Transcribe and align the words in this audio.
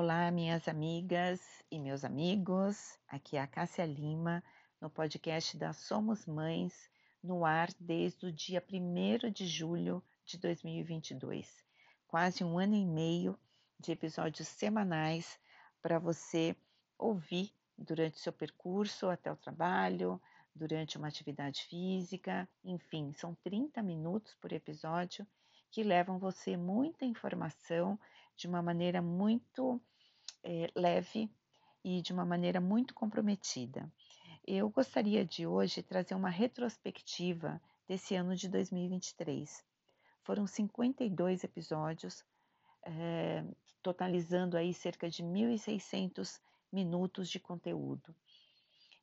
Olá, 0.00 0.30
minhas 0.30 0.68
amigas 0.68 1.40
e 1.68 1.76
meus 1.76 2.04
amigos. 2.04 2.96
Aqui 3.08 3.36
é 3.36 3.40
a 3.40 3.48
Cássia 3.48 3.84
Lima, 3.84 4.44
no 4.80 4.88
podcast 4.88 5.56
da 5.56 5.72
Somos 5.72 6.24
Mães, 6.24 6.88
no 7.20 7.44
ar 7.44 7.68
desde 7.80 8.26
o 8.26 8.32
dia 8.32 8.64
1 8.72 9.28
de 9.32 9.44
julho 9.44 10.00
de 10.24 10.38
2022. 10.38 11.52
Quase 12.06 12.44
um 12.44 12.60
ano 12.60 12.76
e 12.76 12.86
meio 12.86 13.36
de 13.76 13.90
episódios 13.90 14.46
semanais 14.46 15.36
para 15.82 15.98
você 15.98 16.54
ouvir 16.96 17.52
durante 17.76 18.20
seu 18.20 18.32
percurso 18.32 19.08
até 19.08 19.32
o 19.32 19.36
trabalho, 19.36 20.22
durante 20.54 20.96
uma 20.96 21.08
atividade 21.08 21.62
física, 21.64 22.48
enfim, 22.62 23.12
são 23.14 23.34
30 23.42 23.82
minutos 23.82 24.32
por 24.36 24.52
episódio 24.52 25.26
que 25.72 25.82
levam 25.82 26.20
você 26.20 26.56
muita 26.56 27.04
informação 27.04 27.98
de 28.38 28.46
uma 28.46 28.62
maneira 28.62 29.02
muito 29.02 29.80
é, 30.44 30.70
leve 30.74 31.28
e 31.84 32.00
de 32.00 32.12
uma 32.12 32.24
maneira 32.24 32.60
muito 32.60 32.94
comprometida. 32.94 33.92
Eu 34.46 34.70
gostaria 34.70 35.24
de 35.24 35.44
hoje 35.44 35.82
trazer 35.82 36.14
uma 36.14 36.30
retrospectiva 36.30 37.60
desse 37.86 38.14
ano 38.14 38.36
de 38.36 38.48
2023. 38.48 39.64
Foram 40.22 40.46
52 40.46 41.42
episódios, 41.42 42.24
é, 42.82 43.44
totalizando 43.82 44.56
aí 44.56 44.72
cerca 44.72 45.10
de 45.10 45.22
1.600 45.22 46.40
minutos 46.72 47.28
de 47.28 47.40
conteúdo. 47.40 48.14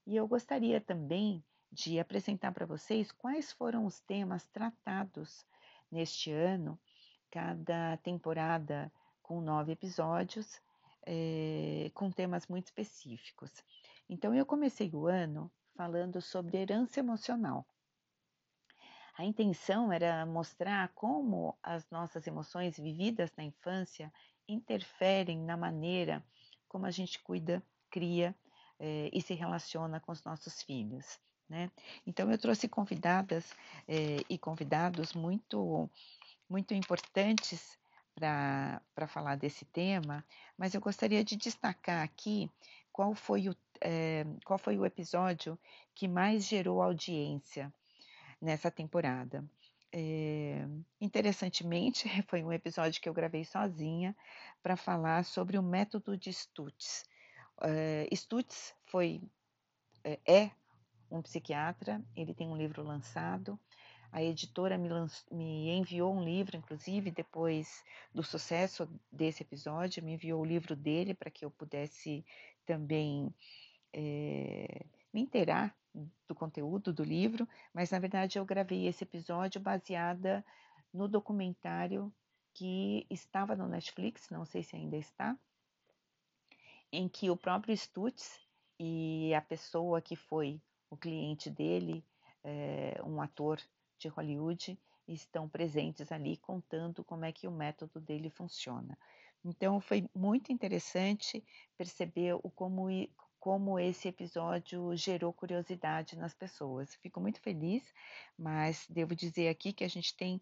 E 0.08 0.16
eu 0.16 0.26
gostaria 0.28 0.80
também 0.80 1.44
de 1.70 2.00
apresentar 2.00 2.54
para 2.54 2.66
vocês 2.66 3.12
quais 3.12 3.52
foram 3.52 3.86
os 3.86 4.00
temas 4.00 4.46
tratados 4.48 5.46
neste 5.92 6.32
ano, 6.32 6.80
cada 7.30 7.98
temporada 7.98 8.90
com 9.26 9.42
nove 9.42 9.72
episódios, 9.72 10.62
é, 11.04 11.90
com 11.96 12.12
temas 12.12 12.46
muito 12.46 12.66
específicos. 12.66 13.52
Então, 14.08 14.36
eu 14.36 14.46
comecei 14.46 14.92
o 14.94 15.08
ano 15.08 15.52
falando 15.76 16.22
sobre 16.22 16.60
herança 16.60 17.00
emocional. 17.00 17.66
A 19.18 19.26
intenção 19.26 19.92
era 19.92 20.28
mostrar 20.28 20.90
como 20.90 21.58
as 21.64 21.90
nossas 21.90 22.28
emoções 22.28 22.78
vividas 22.78 23.32
na 23.36 23.44
infância 23.44 24.14
interferem 24.48 25.40
na 25.40 25.58
maneira 25.58 26.24
como 26.68 26.86
a 26.86 26.92
gente 26.92 27.18
cuida, 27.24 27.64
cria 27.90 28.36
é, 28.78 29.10
e 29.12 29.20
se 29.24 29.34
relaciona 29.34 30.00
com 30.00 30.12
os 30.12 30.24
nossos 30.24 30.62
filhos. 30.62 31.20
Né? 31.50 31.72
Então, 32.06 32.32
eu 32.32 32.38
trouxe 32.38 32.68
convidadas 32.68 33.56
é, 33.88 34.18
e 34.30 34.38
convidados 34.38 35.14
muito, 35.14 35.90
muito 36.48 36.76
importantes 36.76 37.76
para 38.16 39.08
falar 39.08 39.36
desse 39.36 39.66
tema, 39.66 40.24
mas 40.58 40.74
eu 40.74 40.82
gostaria 40.82 41.24
de 41.24 41.36
destacar 41.36 42.04
aqui 42.04 42.50
qual 42.92 43.14
foi, 43.14 43.50
o, 43.50 43.56
é, 43.82 44.26
qual 44.46 44.58
foi 44.58 44.78
o 44.78 44.86
episódio 44.86 45.60
que 45.94 46.08
mais 46.08 46.46
gerou 46.46 46.82
audiência 46.82 47.74
nessa 48.42 48.72
temporada. 48.72 49.44
É, 49.92 50.66
interessantemente, 51.00 52.08
foi 52.28 52.44
um 52.44 52.54
episódio 52.54 53.02
que 53.02 53.10
eu 53.10 53.14
gravei 53.14 53.44
sozinha 53.44 54.16
para 54.64 54.76
falar 54.76 55.26
sobre 55.26 55.58
o 55.58 55.64
método 55.64 56.18
de 56.18 56.32
Stutz. 56.32 57.04
É, 57.62 58.08
Stutz 58.14 58.74
foi, 58.86 59.22
é, 60.04 60.20
é 60.26 60.52
um 61.12 61.22
psiquiatra, 61.22 62.02
ele 62.16 62.34
tem 62.34 62.48
um 62.48 62.58
livro 62.58 62.82
lançado 62.82 63.60
a 64.16 64.24
editora 64.24 64.78
me, 64.78 64.88
me, 65.30 65.70
enviou 65.72 66.16
um 66.16 66.24
livro, 66.24 66.56
inclusive, 66.56 67.12
depois 67.12 67.84
do 68.14 68.24
sucesso 68.24 68.90
desse 69.12 69.44
episódio, 69.44 70.02
me 70.02 70.14
enviou 70.14 70.42
o 70.42 70.46
livro 70.46 70.74
dele 70.74 71.14
para 71.14 71.30
que 71.30 71.44
eu 71.44 71.52
pudesse 71.52 72.26
também 72.66 73.30
é, 73.92 74.86
me 75.12 75.20
inteirar 75.20 75.76
do 76.30 76.34
conteúdo 76.34 76.94
do 76.94 77.04
livro, 77.04 77.46
mas 77.74 77.92
na 77.92 78.00
verdade 78.00 78.40
eu 78.40 78.46
gravei 78.46 78.88
esse 78.88 79.04
episódio 79.04 79.60
baseada 79.60 80.46
no 80.94 81.10
documentário 81.10 82.10
que 82.54 83.06
estava 83.10 83.54
no 83.54 83.68
Netflix, 83.68 84.30
não 84.30 84.46
sei 84.46 84.64
se 84.64 84.78
ainda 84.78 84.96
está, 84.96 85.38
em 86.90 87.10
que 87.10 87.30
o 87.30 87.36
próprio 87.36 87.76
Stutz 87.76 88.40
e 88.80 89.34
a 89.34 89.42
pessoa 89.42 90.02
que 90.02 90.16
foi 90.16 90.62
o 90.90 90.96
cliente 90.96 91.50
dele, 91.50 92.02
é, 92.46 93.02
um 93.04 93.22
ator 93.22 93.60
de 93.98 94.08
Hollywood 94.08 94.80
estão 95.08 95.48
presentes 95.48 96.12
ali 96.12 96.38
contando 96.38 97.04
como 97.04 97.26
é 97.26 97.32
que 97.32 97.48
o 97.48 97.52
método 97.52 98.00
dele 98.00 98.30
funciona. 98.30 98.98
Então 99.44 99.80
foi 99.80 100.10
muito 100.16 100.52
interessante 100.52 101.44
perceber 101.78 102.34
o 102.34 102.50
como, 102.50 102.88
como 103.40 103.80
esse 103.80 104.08
episódio 104.08 104.96
gerou 104.96 105.32
curiosidade 105.32 106.18
nas 106.18 106.34
pessoas. 106.34 106.96
Fico 106.96 107.22
muito 107.22 107.40
feliz, 107.40 107.94
mas 108.38 108.88
devo 108.90 109.16
dizer 109.16 109.50
aqui 109.50 109.72
que 109.72 109.84
a 109.84 109.88
gente 109.88 110.16
tem 110.16 110.42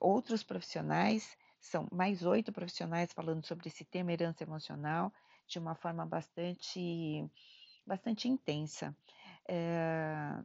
outros 0.00 0.42
profissionais, 0.42 1.36
são 1.60 1.86
mais 1.92 2.24
oito 2.24 2.52
profissionais 2.52 3.12
falando 3.12 3.46
sobre 3.46 3.68
esse 3.68 3.84
tema 3.84 4.12
herança 4.12 4.42
emocional 4.42 5.12
de 5.46 5.58
uma 5.58 5.74
forma 5.74 6.06
bastante, 6.06 7.24
bastante 7.86 8.28
intensa. 8.28 8.96
É, 9.46 10.42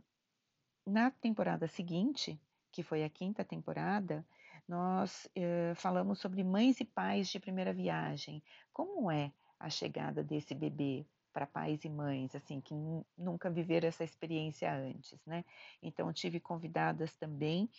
na 0.85 1.09
temporada 1.09 1.67
seguinte, 1.67 2.39
que 2.71 2.83
foi 2.83 3.03
a 3.03 3.09
quinta 3.09 3.43
temporada, 3.43 4.25
nós 4.67 5.29
eh, 5.35 5.73
falamos 5.75 6.19
sobre 6.19 6.43
mães 6.43 6.79
e 6.79 6.85
pais 6.85 7.29
de 7.29 7.39
primeira 7.39 7.73
viagem. 7.73 8.43
Como 8.73 9.09
é 9.09 9.31
a 9.59 9.69
chegada 9.69 10.23
desse 10.23 10.53
bebê 10.53 11.05
para 11.31 11.45
pais 11.45 11.83
e 11.83 11.89
mães, 11.89 12.33
assim, 12.35 12.61
que 12.61 12.73
nunca 13.17 13.49
viveram 13.49 13.87
essa 13.87 14.03
experiência 14.03 14.73
antes, 14.73 15.19
né? 15.25 15.43
Então, 15.81 16.11
tive 16.13 16.39
convidadas 16.39 17.13
também 17.15 17.69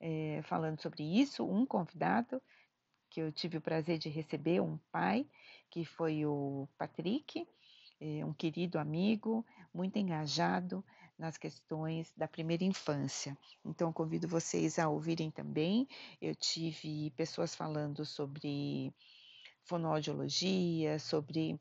eh, 0.00 0.40
falando 0.44 0.80
sobre 0.80 1.02
isso. 1.02 1.44
Um 1.44 1.66
convidado 1.66 2.40
que 3.10 3.20
eu 3.20 3.32
tive 3.32 3.58
o 3.58 3.60
prazer 3.60 3.98
de 3.98 4.08
receber, 4.08 4.60
um 4.60 4.78
pai, 4.92 5.26
que 5.68 5.84
foi 5.84 6.24
o 6.24 6.68
Patrick, 6.78 7.46
eh, 8.00 8.24
um 8.24 8.32
querido 8.32 8.78
amigo, 8.78 9.44
muito 9.74 9.98
engajado 9.98 10.84
nas 11.20 11.36
questões 11.36 12.12
da 12.16 12.26
primeira 12.26 12.64
infância. 12.64 13.36
Então, 13.62 13.92
convido 13.92 14.26
vocês 14.26 14.78
a 14.78 14.88
ouvirem 14.88 15.30
também. 15.30 15.86
Eu 16.20 16.34
tive 16.34 17.10
pessoas 17.10 17.54
falando 17.54 18.06
sobre 18.06 18.92
fonoaudiologia, 19.64 20.98
sobre 20.98 21.60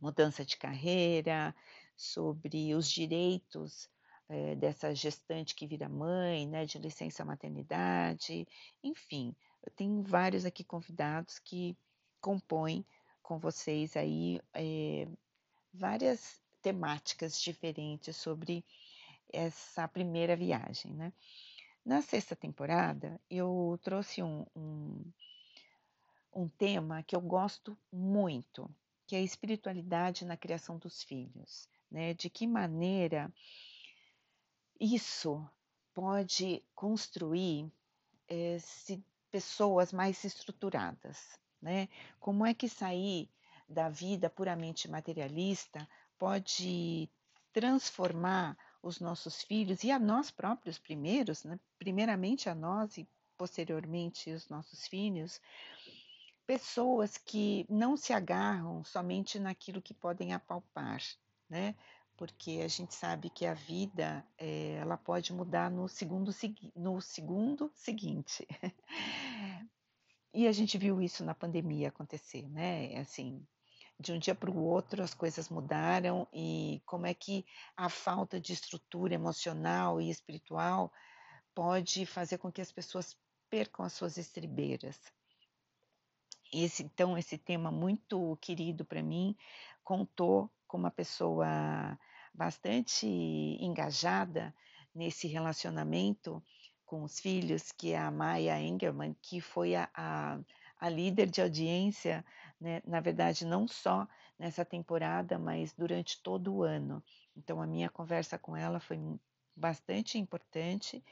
mudança 0.00 0.44
de 0.44 0.56
carreira, 0.56 1.54
sobre 1.96 2.74
os 2.74 2.90
direitos 2.90 3.88
é, 4.28 4.56
dessa 4.56 4.92
gestante 4.94 5.54
que 5.54 5.66
vira 5.66 5.88
mãe, 5.88 6.48
né, 6.48 6.66
de 6.66 6.78
licença 6.78 7.24
maternidade, 7.24 8.46
enfim, 8.82 9.34
eu 9.62 9.72
tenho 9.76 10.02
vários 10.02 10.44
aqui 10.44 10.64
convidados 10.64 11.38
que 11.38 11.76
compõem 12.20 12.84
com 13.22 13.38
vocês 13.38 13.96
aí 13.96 14.40
é, 14.54 15.06
várias 15.72 16.40
temáticas 16.60 17.40
diferentes 17.40 18.16
sobre 18.16 18.64
essa 19.32 19.86
primeira 19.88 20.36
viagem, 20.36 20.92
né? 20.92 21.12
Na 21.84 22.02
sexta 22.02 22.36
temporada, 22.36 23.20
eu 23.30 23.78
trouxe 23.82 24.22
um, 24.22 24.46
um, 24.54 25.12
um 26.32 26.48
tema 26.48 27.02
que 27.02 27.16
eu 27.16 27.20
gosto 27.20 27.76
muito, 27.90 28.70
que 29.06 29.16
é 29.16 29.18
a 29.18 29.22
espiritualidade 29.22 30.24
na 30.24 30.36
criação 30.36 30.78
dos 30.78 31.02
filhos, 31.02 31.68
né? 31.90 32.14
De 32.14 32.28
que 32.28 32.46
maneira 32.46 33.32
isso 34.78 35.44
pode 35.94 36.62
construir 36.74 37.70
é, 38.28 38.58
se, 38.58 39.02
pessoas 39.30 39.92
mais 39.92 40.22
estruturadas, 40.24 41.38
né? 41.60 41.88
Como 42.18 42.44
é 42.44 42.52
que 42.52 42.68
sair 42.68 43.30
da 43.68 43.88
vida 43.88 44.28
puramente 44.28 44.88
materialista 44.88 45.88
pode 46.20 47.10
transformar 47.50 48.54
os 48.82 49.00
nossos 49.00 49.42
filhos 49.42 49.82
e 49.82 49.90
a 49.90 49.98
nós 49.98 50.30
próprios 50.30 50.78
primeiros, 50.78 51.44
né? 51.44 51.58
primeiramente 51.78 52.50
a 52.50 52.54
nós 52.54 52.98
e 52.98 53.08
posteriormente 53.38 54.30
os 54.30 54.46
nossos 54.50 54.86
filhos, 54.86 55.40
pessoas 56.46 57.16
que 57.16 57.64
não 57.70 57.96
se 57.96 58.12
agarram 58.12 58.84
somente 58.84 59.38
naquilo 59.38 59.80
que 59.80 59.94
podem 59.94 60.34
apalpar, 60.34 61.00
né? 61.48 61.74
Porque 62.18 62.60
a 62.62 62.68
gente 62.68 62.94
sabe 62.94 63.30
que 63.30 63.46
a 63.46 63.54
vida 63.54 64.22
é, 64.36 64.72
ela 64.74 64.98
pode 64.98 65.32
mudar 65.32 65.70
no 65.70 65.88
segundo, 65.88 66.30
no 66.76 67.00
segundo 67.00 67.70
seguinte. 67.74 68.46
e 70.34 70.46
a 70.46 70.52
gente 70.52 70.76
viu 70.76 71.00
isso 71.00 71.24
na 71.24 71.34
pandemia 71.34 71.88
acontecer, 71.88 72.46
né? 72.50 72.98
Assim, 72.98 73.46
de 74.00 74.12
um 74.12 74.18
dia 74.18 74.34
para 74.34 74.50
o 74.50 74.64
outro 74.64 75.02
as 75.02 75.12
coisas 75.12 75.50
mudaram 75.50 76.26
e 76.32 76.82
como 76.86 77.06
é 77.06 77.12
que 77.12 77.44
a 77.76 77.90
falta 77.90 78.40
de 78.40 78.54
estrutura 78.54 79.14
emocional 79.14 80.00
e 80.00 80.08
espiritual 80.08 80.90
pode 81.54 82.06
fazer 82.06 82.38
com 82.38 82.50
que 82.50 82.62
as 82.62 82.72
pessoas 82.72 83.14
percam 83.50 83.84
as 83.84 83.92
suas 83.92 84.16
estribeiras. 84.16 84.98
esse, 86.52 86.82
então, 86.82 87.18
esse 87.18 87.36
tema 87.36 87.70
muito 87.70 88.38
querido 88.40 88.84
para 88.84 89.02
mim 89.02 89.36
contou 89.84 90.50
com 90.66 90.78
uma 90.78 90.90
pessoa 90.90 91.98
bastante 92.32 93.06
engajada 93.06 94.54
nesse 94.94 95.26
relacionamento 95.26 96.42
com 96.86 97.02
os 97.04 97.20
filhos, 97.20 97.70
que 97.70 97.92
é 97.92 97.98
a 97.98 98.10
Maya 98.10 98.60
Engelman, 98.60 99.14
que 99.20 99.40
foi 99.40 99.74
a, 99.74 99.88
a, 99.94 100.40
a 100.80 100.88
líder 100.88 101.28
de 101.28 101.40
audiência, 101.40 102.24
né, 102.60 102.82
na 102.86 103.00
verdade, 103.00 103.44
não 103.44 103.66
só 103.66 104.06
nessa 104.38 104.64
temporada, 104.64 105.38
mas 105.38 105.72
durante 105.72 106.22
todo 106.22 106.54
o 106.54 106.62
ano. 106.62 107.02
Então, 107.36 107.60
a 107.62 107.66
minha 107.66 107.88
conversa 107.88 108.38
com 108.38 108.56
ela 108.56 108.80
foi 108.80 108.98
bastante 109.56 110.18
importante. 110.18 111.02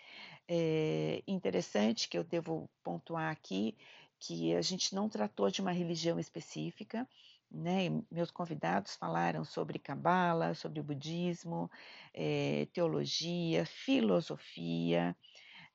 É 0.48 1.22
interessante 1.26 2.08
que 2.08 2.18
eu 2.18 2.24
devo 2.24 2.68
pontuar 2.82 3.30
aqui 3.30 3.76
que 4.20 4.54
a 4.54 4.62
gente 4.62 4.94
não 4.94 5.08
tratou 5.08 5.50
de 5.50 5.60
uma 5.60 5.70
religião 5.70 6.18
específica, 6.18 7.08
né? 7.50 7.88
Meus 8.10 8.30
convidados 8.30 8.96
falaram 8.96 9.44
sobre 9.44 9.78
cabala, 9.78 10.54
sobre 10.54 10.82
budismo, 10.82 11.70
é, 12.12 12.66
teologia, 12.72 13.64
filosofia, 13.64 15.16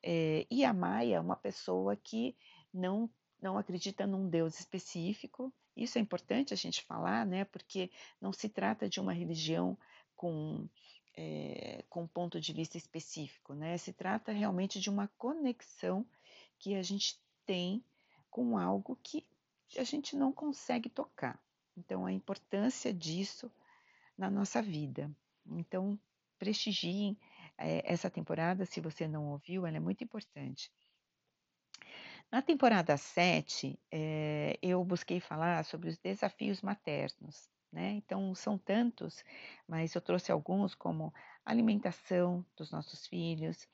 é, 0.04 0.46
e 0.52 0.66
a 0.66 0.74
Maia, 0.74 1.22
uma 1.22 1.36
pessoa 1.36 1.96
que 1.96 2.36
não 2.74 3.10
não 3.42 3.58
acredita 3.58 4.08
num 4.08 4.30
Deus 4.30 4.58
específico. 4.58 5.54
Isso 5.76 5.98
é 5.98 6.02
importante 6.02 6.54
a 6.54 6.58
gente 6.58 6.84
falar, 6.84 7.26
né? 7.26 7.46
Porque 7.46 7.90
não 8.22 8.32
se 8.32 8.50
trata 8.50 8.88
de 8.88 9.00
uma 9.00 9.14
religião 9.14 9.78
com 10.16 10.68
é, 11.16 11.84
com 11.90 12.08
ponto 12.08 12.40
de 12.40 12.54
vista 12.54 12.78
específico, 12.78 13.54
né? 13.54 13.78
Se 13.78 13.94
trata 13.94 14.32
realmente 14.32 14.80
de 14.80 14.90
uma 14.90 15.08
conexão 15.18 16.06
que 16.58 16.76
a 16.76 16.82
gente 16.82 17.20
tem 17.46 17.84
com 18.30 18.58
algo 18.58 18.98
que 19.04 19.26
a 19.78 19.84
gente 19.84 20.16
não 20.16 20.32
consegue 20.32 20.90
tocar. 20.90 21.40
Então, 21.78 22.06
a 22.06 22.12
importância 22.12 22.94
disso 22.94 23.52
na 24.18 24.30
nossa 24.30 24.62
vida. 24.62 25.12
Então, 25.46 26.00
prestigiem 26.38 27.18
é, 27.58 27.92
essa 27.92 28.10
temporada, 28.10 28.66
se 28.66 28.80
você 28.80 29.08
não 29.08 29.32
ouviu, 29.32 29.66
ela 29.66 29.78
é 29.78 29.80
muito 29.80 30.04
importante. 30.04 30.72
Na 32.34 32.42
temporada 32.42 32.98
7, 32.98 33.80
é, 33.92 34.58
eu 34.60 34.84
busquei 34.84 35.20
falar 35.20 35.64
sobre 35.64 35.88
os 35.88 36.00
desafios 36.00 36.64
maternos. 36.64 37.48
Né? 37.72 37.92
Então, 37.92 38.34
são 38.34 38.58
tantos, 38.58 39.24
mas 39.68 39.94
eu 39.94 40.02
trouxe 40.02 40.32
alguns, 40.32 40.74
como 40.74 41.14
alimentação 41.46 42.44
dos 42.58 42.72
nossos 42.72 43.06
filhos, 43.06 43.68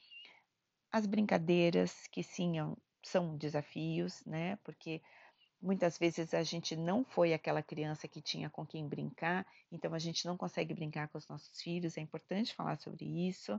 as 0.92 1.06
brincadeiras, 1.06 2.06
que 2.08 2.22
sim, 2.22 2.56
são 3.02 3.38
desafios, 3.38 4.26
né? 4.26 4.58
Porque 4.58 5.02
muitas 5.62 5.98
vezes 5.98 6.34
a 6.34 6.44
gente 6.44 6.76
não 6.76 7.06
foi 7.06 7.34
aquela 7.34 7.64
criança 7.64 8.10
que 8.10 8.22
tinha 8.22 8.50
com 8.50 8.66
quem 8.66 8.90
brincar, 8.90 9.48
então 9.72 9.94
a 9.94 10.00
gente 10.00 10.26
não 10.26 10.36
consegue 10.36 10.74
brincar 10.74 11.08
com 11.08 11.18
os 11.18 11.30
nossos 11.30 11.62
filhos, 11.62 11.98
é 11.98 12.02
importante 12.02 12.54
falar 12.54 12.76
sobre 12.76 13.06
isso. 13.06 13.58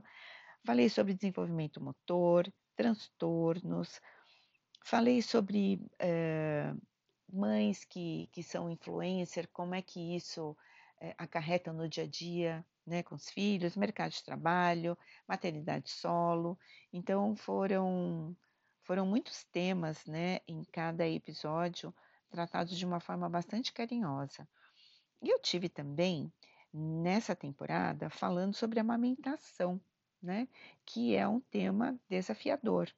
Falei 0.63 0.89
sobre 0.89 1.15
desenvolvimento 1.15 1.81
motor, 1.81 2.47
transtornos, 2.75 3.99
falei 4.83 5.21
sobre 5.21 5.79
é, 5.99 6.73
mães 7.31 7.85
que, 7.85 8.27
que 8.31 8.43
são 8.43 8.69
influencer, 8.69 9.47
como 9.53 9.75
é 9.75 9.81
que 9.81 10.15
isso 10.15 10.55
é, 10.99 11.15
acarreta 11.17 11.71
no 11.73 11.87
dia 11.87 12.03
a 12.03 12.07
dia 12.07 12.65
né, 12.85 13.03
com 13.03 13.15
os 13.15 13.29
filhos, 13.29 13.75
mercado 13.75 14.11
de 14.11 14.23
trabalho, 14.23 14.97
maternidade 15.27 15.89
solo. 15.89 16.57
Então 16.91 17.35
foram 17.35 18.35
foram 18.83 19.05
muitos 19.05 19.43
temas, 19.45 20.05
né, 20.05 20.39
em 20.47 20.63
cada 20.65 21.07
episódio, 21.07 21.93
tratados 22.29 22.77
de 22.77 22.85
uma 22.85 22.99
forma 22.99 23.29
bastante 23.29 23.71
carinhosa. 23.71 24.47
E 25.21 25.29
eu 25.29 25.39
tive 25.39 25.69
também, 25.69 26.33
nessa 26.73 27.35
temporada, 27.35 28.09
falando 28.09 28.55
sobre 28.55 28.79
amamentação, 28.79 29.79
né, 30.21 30.47
que 30.85 31.15
é 31.15 31.27
um 31.27 31.39
tema 31.39 31.97
desafiador. 32.09 32.91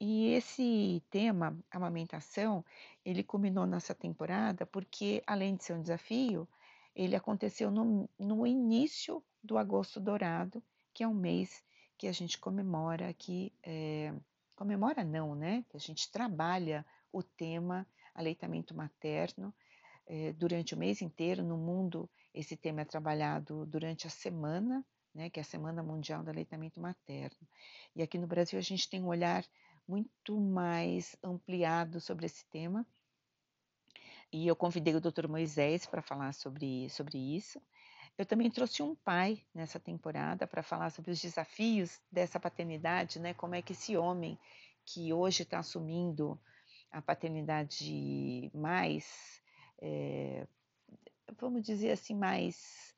E 0.00 0.32
esse 0.34 1.02
tema, 1.10 1.58
amamentação, 1.70 2.64
ele 3.04 3.22
culminou 3.22 3.66
nessa 3.66 3.94
temporada 3.94 4.66
porque, 4.66 5.22
além 5.26 5.56
de 5.56 5.64
ser 5.64 5.72
um 5.72 5.82
desafio, 5.82 6.48
ele 6.94 7.16
aconteceu 7.16 7.70
no, 7.70 8.08
no 8.18 8.46
início 8.46 9.22
do 9.42 9.56
Agosto 9.56 10.00
Dourado, 10.00 10.62
que 10.92 11.02
é 11.02 11.08
um 11.08 11.14
mês 11.14 11.62
que 11.96 12.06
a 12.06 12.12
gente 12.12 12.38
comemora 12.38 13.08
aqui 13.08 13.52
é, 13.62 14.12
comemora 14.56 15.04
não, 15.04 15.34
né? 15.34 15.64
Que 15.68 15.76
a 15.76 15.80
gente 15.80 16.10
trabalha 16.10 16.84
o 17.12 17.22
tema 17.22 17.86
aleitamento 18.14 18.74
materno 18.74 19.54
eh, 20.06 20.32
durante 20.32 20.74
o 20.74 20.78
mês 20.78 21.02
inteiro. 21.02 21.44
No 21.44 21.58
mundo, 21.58 22.08
esse 22.34 22.56
tema 22.56 22.80
é 22.80 22.84
trabalhado 22.84 23.66
durante 23.66 24.06
a 24.06 24.10
semana, 24.10 24.84
né? 25.14 25.28
Que 25.28 25.38
é 25.38 25.42
a 25.42 25.44
Semana 25.44 25.82
Mundial 25.82 26.24
do 26.24 26.30
Aleitamento 26.30 26.80
Materno. 26.80 27.46
E 27.94 28.02
aqui 28.02 28.18
no 28.18 28.26
Brasil 28.26 28.58
a 28.58 28.62
gente 28.62 28.88
tem 28.88 29.02
um 29.02 29.08
olhar 29.08 29.44
muito 29.86 30.40
mais 30.40 31.16
ampliado 31.22 32.00
sobre 32.00 32.26
esse 32.26 32.44
tema. 32.46 32.86
E 34.32 34.46
eu 34.46 34.56
convidei 34.56 34.94
o 34.94 35.00
Dr. 35.00 35.28
Moisés 35.28 35.86
para 35.86 36.02
falar 36.02 36.32
sobre, 36.32 36.90
sobre 36.90 37.16
isso. 37.16 37.60
Eu 38.18 38.24
também 38.24 38.50
trouxe 38.50 38.82
um 38.82 38.94
pai 38.94 39.42
nessa 39.54 39.78
temporada 39.78 40.46
para 40.46 40.62
falar 40.62 40.90
sobre 40.90 41.10
os 41.10 41.20
desafios 41.20 42.00
dessa 42.10 42.40
paternidade, 42.40 43.20
né? 43.20 43.34
Como 43.34 43.54
é 43.54 43.62
que 43.62 43.72
esse 43.72 43.96
homem 43.96 44.38
que 44.84 45.12
hoje 45.12 45.42
está 45.42 45.58
assumindo 45.58 46.40
a 46.90 47.02
paternidade 47.02 48.50
mais, 48.54 49.42
é, 49.80 50.46
vamos 51.38 51.62
dizer 51.62 51.92
assim, 51.92 52.14
mais 52.14 52.94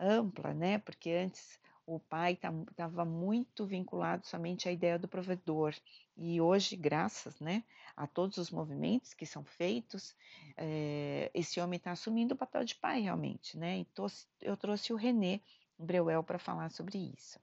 ampla, 0.00 0.52
né? 0.52 0.78
Porque 0.78 1.10
antes 1.10 1.58
o 1.86 2.00
pai 2.00 2.32
estava 2.32 3.04
muito 3.04 3.64
vinculado 3.64 4.26
somente 4.26 4.68
à 4.68 4.72
ideia 4.72 4.98
do 4.98 5.06
provedor. 5.06 5.74
E 6.16 6.40
hoje, 6.40 6.74
graças 6.74 7.38
né, 7.38 7.62
a 7.96 8.06
todos 8.06 8.38
os 8.38 8.50
movimentos 8.50 9.14
que 9.14 9.24
são 9.24 9.44
feitos, 9.44 10.14
é, 10.56 11.30
esse 11.32 11.60
homem 11.60 11.76
está 11.76 11.92
assumindo 11.92 12.34
o 12.34 12.36
papel 12.36 12.64
de 12.64 12.74
pai 12.74 13.00
realmente. 13.00 13.56
Né? 13.56 13.78
Então, 13.78 14.06
eu 14.42 14.56
trouxe 14.56 14.92
o 14.92 14.96
René 14.96 15.40
Breuel 15.78 16.24
para 16.24 16.38
falar 16.38 16.70
sobre 16.70 16.98
isso. 16.98 17.38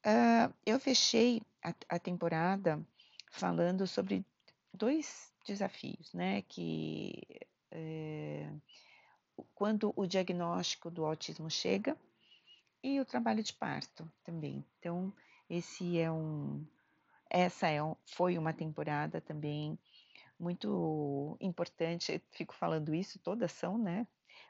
Uh, 0.00 0.52
eu 0.64 0.80
fechei 0.80 1.42
a, 1.62 1.74
a, 1.88 1.98
temporada 1.98 2.80
falando 3.30 3.86
sobre 3.86 4.24
dois 4.72 5.30
desafios, 5.46 6.14
né? 6.14 6.40
Que 6.42 7.22
é, 7.70 8.50
quando 9.54 9.92
o 9.94 10.06
diagnóstico 10.06 10.90
do 10.90 11.04
autismo 11.04 11.50
chega, 11.50 11.98
e 12.82 13.00
o 13.00 13.04
trabalho 13.04 13.42
de 13.42 13.52
parto 13.52 14.10
também. 14.24 14.64
Então, 14.78 15.12
esse 15.48 15.98
é 15.98 16.10
um, 16.10 16.64
essa 17.28 17.68
é 17.68 17.82
um, 17.82 17.94
foi 18.04 18.38
uma 18.38 18.52
temporada 18.52 19.20
também 19.20 19.78
muito 20.38 21.36
importante. 21.40 22.12
Eu 22.12 22.20
fico 22.30 22.54
falando 22.54 22.94
isso, 22.94 23.18
todas 23.18 23.52
são, 23.52 23.76
né? 23.76 24.06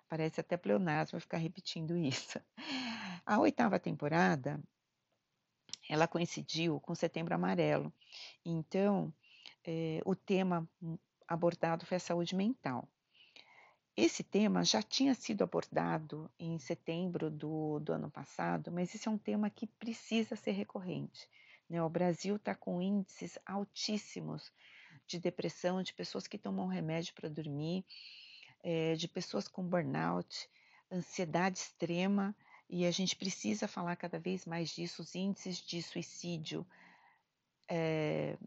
Parece 0.08 0.40
até 0.40 0.56
pleonasmo 0.56 1.20
ficar 1.20 1.38
repetindo 1.38 1.96
isso. 1.96 2.40
A 3.26 3.38
oitava 3.38 3.78
temporada, 3.78 4.60
ela 5.88 6.08
coincidiu 6.08 6.80
com 6.80 6.94
Setembro 6.94 7.34
Amarelo. 7.34 7.92
Então, 8.44 9.12
é, 9.64 10.00
o 10.04 10.14
tema 10.14 10.68
abordado 11.28 11.84
foi 11.87 11.96
a 11.96 12.00
saúde 12.00 12.34
mental. 12.34 12.88
Esse 14.02 14.23
tema 14.23 14.64
já 14.64 14.83
tinha 14.83 15.14
sido 15.14 15.45
abordado 15.45 16.30
em 16.38 16.59
setembro 16.59 17.30
do, 17.30 17.78
do 17.80 17.92
ano 17.92 18.11
passado, 18.11 18.73
mas 18.73 18.95
esse 18.95 19.07
é 19.07 19.11
um 19.11 19.19
tema 19.19 19.50
que 19.50 19.66
precisa 19.66 20.35
ser 20.35 20.52
recorrente. 20.52 21.28
Né? 21.69 21.83
O 21.83 21.88
Brasil 21.90 22.37
está 22.37 22.54
com 22.54 22.80
índices 22.80 23.38
altíssimos 23.45 24.50
de 25.07 25.19
depressão, 25.19 25.83
de 25.83 25.92
pessoas 25.92 26.26
que 26.26 26.38
tomam 26.38 26.66
remédio 26.66 27.12
para 27.12 27.28
dormir, 27.28 27.85
é, 28.62 28.95
de 28.95 29.07
pessoas 29.07 29.47
com 29.47 29.62
burnout, 29.62 30.49
ansiedade 30.90 31.59
extrema, 31.59 32.35
e 32.71 32.87
a 32.87 32.90
gente 32.90 33.14
precisa 33.14 33.69
falar 33.69 33.97
cada 33.97 34.19
vez 34.19 34.47
mais 34.47 34.71
disso. 34.71 35.02
Os 35.02 35.14
índices 35.14 35.59
de 35.59 35.83
suicídio 35.83 36.66
é, 37.69 38.38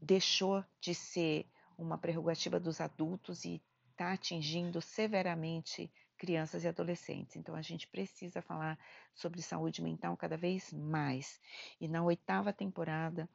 deixou 0.00 0.64
de 0.80 0.94
ser 0.94 1.44
uma 1.76 1.98
prerrogativa 1.98 2.60
dos 2.60 2.80
adultos 2.80 3.44
e 3.44 3.60
está 3.96 4.12
atingindo 4.12 4.82
severamente 4.82 5.90
crianças 6.18 6.64
e 6.64 6.68
adolescentes. 6.68 7.34
Então, 7.34 7.54
a 7.54 7.62
gente 7.62 7.86
precisa 7.88 8.42
falar 8.42 8.78
sobre 9.14 9.40
saúde 9.40 9.82
mental 9.82 10.14
cada 10.16 10.36
vez 10.36 10.70
mais. 10.72 11.40
E 11.80 11.88
na 11.88 12.02
oitava 12.04 12.52
temporada, 12.52 13.28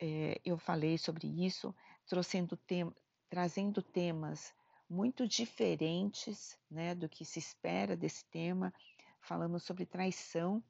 é, 0.00 0.40
eu 0.44 0.56
falei 0.56 0.96
sobre 0.98 1.26
isso, 1.44 1.74
tem, 2.56 2.90
trazendo 3.28 3.82
temas 3.82 4.54
muito 4.88 5.26
diferentes 5.26 6.56
né, 6.70 6.94
do 6.94 7.08
que 7.08 7.24
se 7.24 7.40
espera 7.40 7.96
desse 7.96 8.24
tema. 8.26 8.72
Falamos 9.20 9.64
sobre 9.64 9.84
traição, 9.84 10.62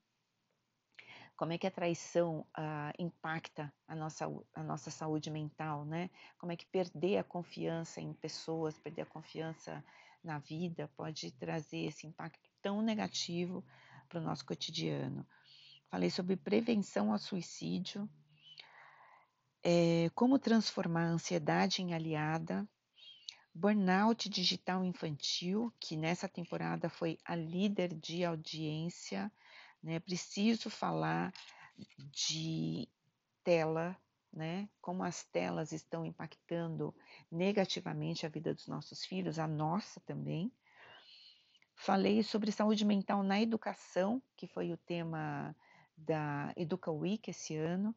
como 1.36 1.52
é 1.52 1.58
que 1.58 1.66
a 1.66 1.70
traição 1.70 2.46
ah, 2.54 2.92
impacta 2.98 3.72
a 3.88 3.94
nossa, 3.94 4.26
a 4.54 4.62
nossa 4.62 4.90
saúde 4.90 5.30
mental, 5.30 5.84
né? 5.84 6.10
Como 6.38 6.52
é 6.52 6.56
que 6.56 6.66
perder 6.66 7.18
a 7.18 7.24
confiança 7.24 8.00
em 8.00 8.12
pessoas, 8.12 8.78
perder 8.78 9.02
a 9.02 9.06
confiança 9.06 9.84
na 10.22 10.38
vida 10.38 10.90
pode 10.96 11.32
trazer 11.32 11.86
esse 11.86 12.06
impacto 12.06 12.48
tão 12.60 12.80
negativo 12.80 13.64
para 14.08 14.20
o 14.20 14.22
nosso 14.22 14.44
cotidiano. 14.44 15.26
Falei 15.90 16.10
sobre 16.10 16.36
prevenção 16.36 17.12
ao 17.12 17.18
suicídio, 17.18 18.08
é, 19.64 20.10
como 20.14 20.38
transformar 20.38 21.04
a 21.04 21.10
ansiedade 21.10 21.82
em 21.82 21.92
aliada, 21.92 22.66
burnout 23.54 24.28
digital 24.28 24.84
infantil, 24.84 25.72
que 25.78 25.96
nessa 25.96 26.28
temporada 26.28 26.88
foi 26.88 27.18
a 27.24 27.34
líder 27.34 27.94
de 27.94 28.24
audiência, 28.24 29.30
né? 29.82 30.00
Preciso 30.00 30.70
falar 30.70 31.32
de 31.98 32.88
tela, 33.42 33.96
né? 34.32 34.68
Como 34.80 35.02
as 35.02 35.24
telas 35.24 35.72
estão 35.72 36.04
impactando 36.04 36.94
negativamente 37.30 38.24
a 38.24 38.28
vida 38.28 38.54
dos 38.54 38.66
nossos 38.66 39.04
filhos, 39.04 39.38
a 39.38 39.46
nossa 39.46 40.00
também. 40.00 40.52
Falei 41.74 42.22
sobre 42.22 42.52
saúde 42.52 42.84
mental 42.84 43.22
na 43.22 43.40
educação, 43.40 44.22
que 44.36 44.46
foi 44.46 44.72
o 44.72 44.76
tema 44.76 45.54
da 45.96 46.52
Educa 46.56 46.92
Week 46.92 47.30
esse 47.30 47.56
ano. 47.56 47.94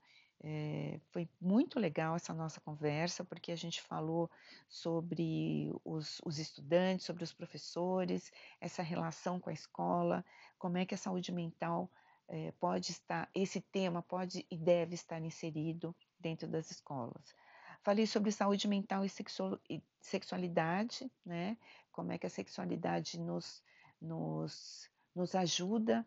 É, 0.47 0.99
foi 1.09 1.27
muito 1.41 1.79
legal 1.79 2.15
essa 2.15 2.31
nossa 2.31 2.61
conversa, 2.61 3.25
porque 3.25 3.51
a 3.51 3.55
gente 3.55 3.81
falou 3.81 4.29
sobre 4.69 5.73
os, 5.83 6.21
os, 6.23 6.37
estudantes, 6.37 7.03
sobre 7.03 7.23
os 7.23 7.33
professores, 7.33 8.31
essa 8.61 8.83
relação 8.83 9.39
com 9.39 9.49
a 9.49 9.53
escola, 9.53 10.23
como 10.59 10.77
é 10.77 10.85
que 10.85 10.93
a 10.93 10.99
saúde 10.99 11.31
mental 11.31 11.89
é, 12.27 12.51
pode 12.59 12.91
estar, 12.91 13.27
esse 13.33 13.59
tema 13.59 14.03
pode 14.03 14.45
e 14.51 14.55
deve 14.55 14.93
estar 14.93 15.19
inserido 15.19 15.95
dentro 16.19 16.47
das 16.47 16.69
escolas. 16.69 17.33
Falei 17.81 18.05
sobre 18.05 18.31
saúde 18.31 18.67
mental 18.67 19.03
e, 19.03 19.11
e 19.67 19.81
sexualidade, 19.99 21.11
né? 21.25 21.57
Como 21.91 22.11
é 22.11 22.19
que 22.19 22.27
a 22.27 22.29
sexualidade 22.29 23.19
nos, 23.19 23.63
nos, 23.99 24.91
nos 25.15 25.33
ajuda 25.33 26.05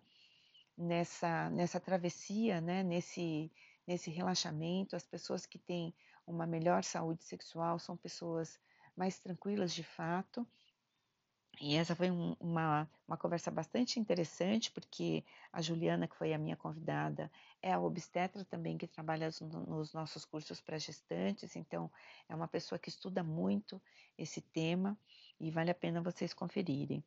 nessa, 0.77 1.51
nessa 1.51 1.81
travessia, 1.81 2.61
né? 2.61 2.85
Nesse, 2.85 3.51
nesse 3.89 4.11
relaxamento. 4.11 4.95
As 4.95 5.07
pessoas 5.07 5.47
que 5.47 5.59
têm 5.59 5.93
uma 6.27 6.47
melhor 6.47 6.85
saúde 6.85 7.25
sexual 7.25 7.79
são 7.79 7.97
pessoas 7.97 8.61
mais 8.95 9.19
tranquilas 9.19 9.75
de 9.75 9.83
fato 9.83 10.47
e 11.61 11.75
essa 11.75 11.95
foi 11.95 12.11
um, 12.11 12.37
uma, 12.39 12.89
uma 13.07 13.17
conversa 13.17 13.51
bastante 13.51 13.99
interessante, 13.99 14.71
porque 14.71 15.25
a 15.53 15.61
Juliana, 15.61 16.07
que 16.07 16.17
foi 16.17 16.33
a 16.33 16.39
minha 16.39 16.57
convidada, 16.57 17.31
é 17.61 17.73
a 17.73 17.81
obstetra 17.81 18.45
também 18.45 18.79
que 18.79 18.87
trabalha 18.87 19.29
nos 19.67 19.93
nossos 19.93 20.25
cursos 20.25 20.61
para 20.61 20.79
gestantes, 20.79 21.57
então 21.57 21.91
é 22.29 22.35
uma 22.35 22.47
pessoa 22.47 22.79
que 22.79 22.89
estuda 22.89 23.25
muito 23.25 23.83
esse 24.17 24.41
tema 24.41 24.97
e 25.41 25.51
vale 25.51 25.71
a 25.71 25.75
pena 25.75 26.01
vocês 26.01 26.33
conferirem. 26.33 27.05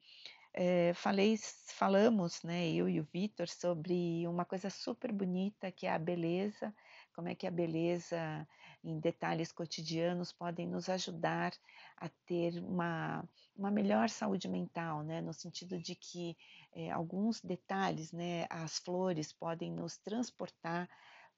É, 0.54 0.94
falei, 0.94 1.38
falamos, 1.68 2.44
né, 2.44 2.70
eu 2.70 2.90
e 2.90 3.00
o 3.00 3.04
Vitor, 3.06 3.48
sobre 3.48 4.28
uma 4.28 4.44
coisa 4.44 4.70
super 4.70 5.12
bonita 5.12 5.72
que 5.72 5.88
é 5.88 5.94
a 5.94 6.00
beleza, 6.00 6.76
como 7.16 7.30
é 7.30 7.36
que 7.36 7.48
a 7.48 7.52
beleza 7.52 8.48
em 8.84 9.00
detalhes 9.00 9.52
cotidianos 9.52 10.34
podem 10.34 10.68
nos 10.68 10.90
ajudar 10.90 11.54
a 11.96 12.10
ter 12.26 12.62
uma, 12.64 13.24
uma 13.56 13.72
melhor 13.72 14.10
saúde 14.10 14.50
mental, 14.50 15.04
né? 15.04 15.22
no 15.22 15.34
sentido 15.34 15.80
de 15.80 15.96
que 15.96 16.36
é, 16.74 16.92
alguns 16.92 17.40
detalhes, 17.42 18.12
né, 18.12 18.46
as 18.50 18.78
flores 18.78 19.32
podem 19.32 19.72
nos 19.72 19.98
transportar 19.98 20.90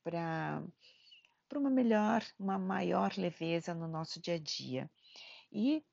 para 0.03 0.63
para 1.47 1.59
uma 1.59 1.69
melhor, 1.69 2.23
uma 2.39 2.57
maior 2.57 3.11
leveza 3.15 3.75
no 3.75 3.87
nosso 3.87 4.19
dia 4.19 4.35
a 4.35 4.39
dia. 4.39 4.89
E 5.51 5.83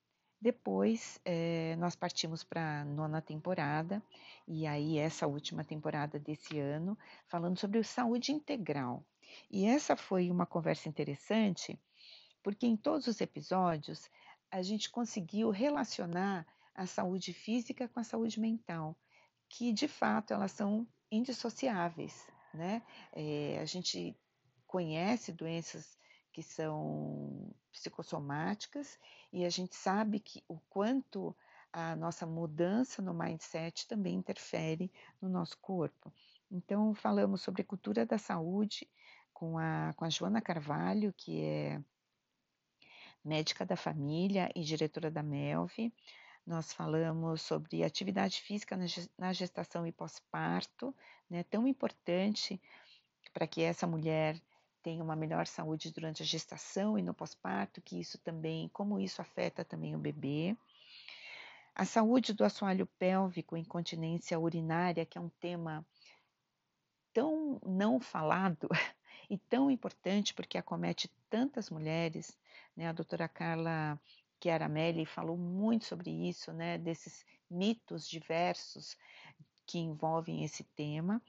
depois 0.41 1.21
é, 1.23 1.75
nós 1.77 1.95
partimos 1.95 2.43
para 2.43 2.81
a 2.81 2.85
nona 2.85 3.21
temporada, 3.21 4.01
e 4.47 4.65
aí 4.65 4.97
essa 4.97 5.27
última 5.27 5.63
temporada 5.63 6.17
desse 6.17 6.57
ano, 6.57 6.97
falando 7.27 7.59
sobre 7.59 7.83
saúde 7.83 8.31
integral. 8.31 9.05
E 9.51 9.65
essa 9.65 9.95
foi 9.95 10.31
uma 10.31 10.47
conversa 10.47 10.89
interessante, 10.89 11.79
porque 12.41 12.65
em 12.65 12.75
todos 12.75 13.05
os 13.05 13.21
episódios 13.21 14.09
a 14.49 14.63
gente 14.63 14.89
conseguiu 14.89 15.51
relacionar 15.51 16.45
a 16.73 16.87
saúde 16.87 17.33
física 17.33 17.87
com 17.87 17.99
a 17.99 18.03
saúde 18.03 18.39
mental, 18.39 18.97
que 19.47 19.71
de 19.71 19.87
fato 19.87 20.33
elas 20.33 20.51
são 20.51 20.87
indissociáveis, 21.11 22.27
né? 22.51 22.81
É, 23.13 23.59
a 23.61 23.65
gente 23.65 24.17
conhece 24.65 25.31
doenças 25.31 25.97
que 26.31 26.41
são 26.41 27.53
psicossomáticas 27.71 28.97
e 29.31 29.45
a 29.45 29.49
gente 29.49 29.75
sabe 29.75 30.19
que 30.19 30.43
o 30.47 30.57
quanto 30.69 31.35
a 31.73 31.95
nossa 31.95 32.25
mudança 32.25 33.01
no 33.01 33.13
mindset 33.13 33.87
também 33.87 34.15
interfere 34.15 34.91
no 35.21 35.29
nosso 35.29 35.57
corpo. 35.59 36.13
Então, 36.49 36.93
falamos 36.93 37.41
sobre 37.41 37.63
cultura 37.63 38.05
da 38.05 38.17
saúde 38.17 38.89
com 39.33 39.57
a, 39.57 39.93
com 39.95 40.03
a 40.03 40.09
Joana 40.09 40.41
Carvalho, 40.41 41.13
que 41.13 41.41
é 41.41 41.81
médica 43.23 43.65
da 43.65 43.75
família 43.75 44.51
e 44.53 44.61
diretora 44.61 45.09
da 45.09 45.23
MELV. 45.23 45.93
Nós 46.45 46.73
falamos 46.73 47.41
sobre 47.41 47.83
atividade 47.83 48.41
física 48.41 48.77
na 49.17 49.31
gestação 49.31 49.85
e 49.87 49.91
pós-parto, 49.91 50.93
né, 51.29 51.43
tão 51.43 51.67
importante 51.67 52.61
para 53.31 53.47
que 53.47 53.61
essa 53.61 53.87
mulher 53.87 54.41
tenha 54.81 55.03
uma 55.03 55.15
melhor 55.15 55.47
saúde 55.47 55.91
durante 55.91 56.23
a 56.23 56.25
gestação 56.25 56.97
e 56.97 57.01
no 57.01 57.13
pós-parto, 57.13 57.81
que 57.81 57.99
isso 57.99 58.17
também, 58.19 58.69
como 58.69 58.99
isso 58.99 59.21
afeta 59.21 59.63
também 59.63 59.95
o 59.95 59.99
bebê. 59.99 60.55
A 61.73 61.85
saúde 61.85 62.33
do 62.33 62.43
assoalho 62.43 62.85
pélvico, 62.99 63.55
incontinência 63.55 64.39
urinária, 64.39 65.05
que 65.05 65.17
é 65.17 65.21
um 65.21 65.29
tema 65.29 65.85
tão 67.13 67.59
não 67.65 67.99
falado 67.99 68.67
e 69.29 69.37
tão 69.37 69.71
importante 69.71 70.33
porque 70.33 70.57
acomete 70.57 71.09
tantas 71.29 71.69
mulheres, 71.69 72.37
né? 72.75 72.87
A 72.87 72.91
doutora 72.91 73.27
Carla 73.27 73.99
Chiaramelli 74.41 75.05
falou 75.05 75.37
muito 75.37 75.85
sobre 75.85 76.09
isso, 76.09 76.51
né? 76.51 76.77
Desses 76.77 77.25
mitos 77.49 78.07
diversos 78.07 78.97
que 79.65 79.79
envolvem 79.79 80.43
esse 80.43 80.63
tema. 80.63 81.21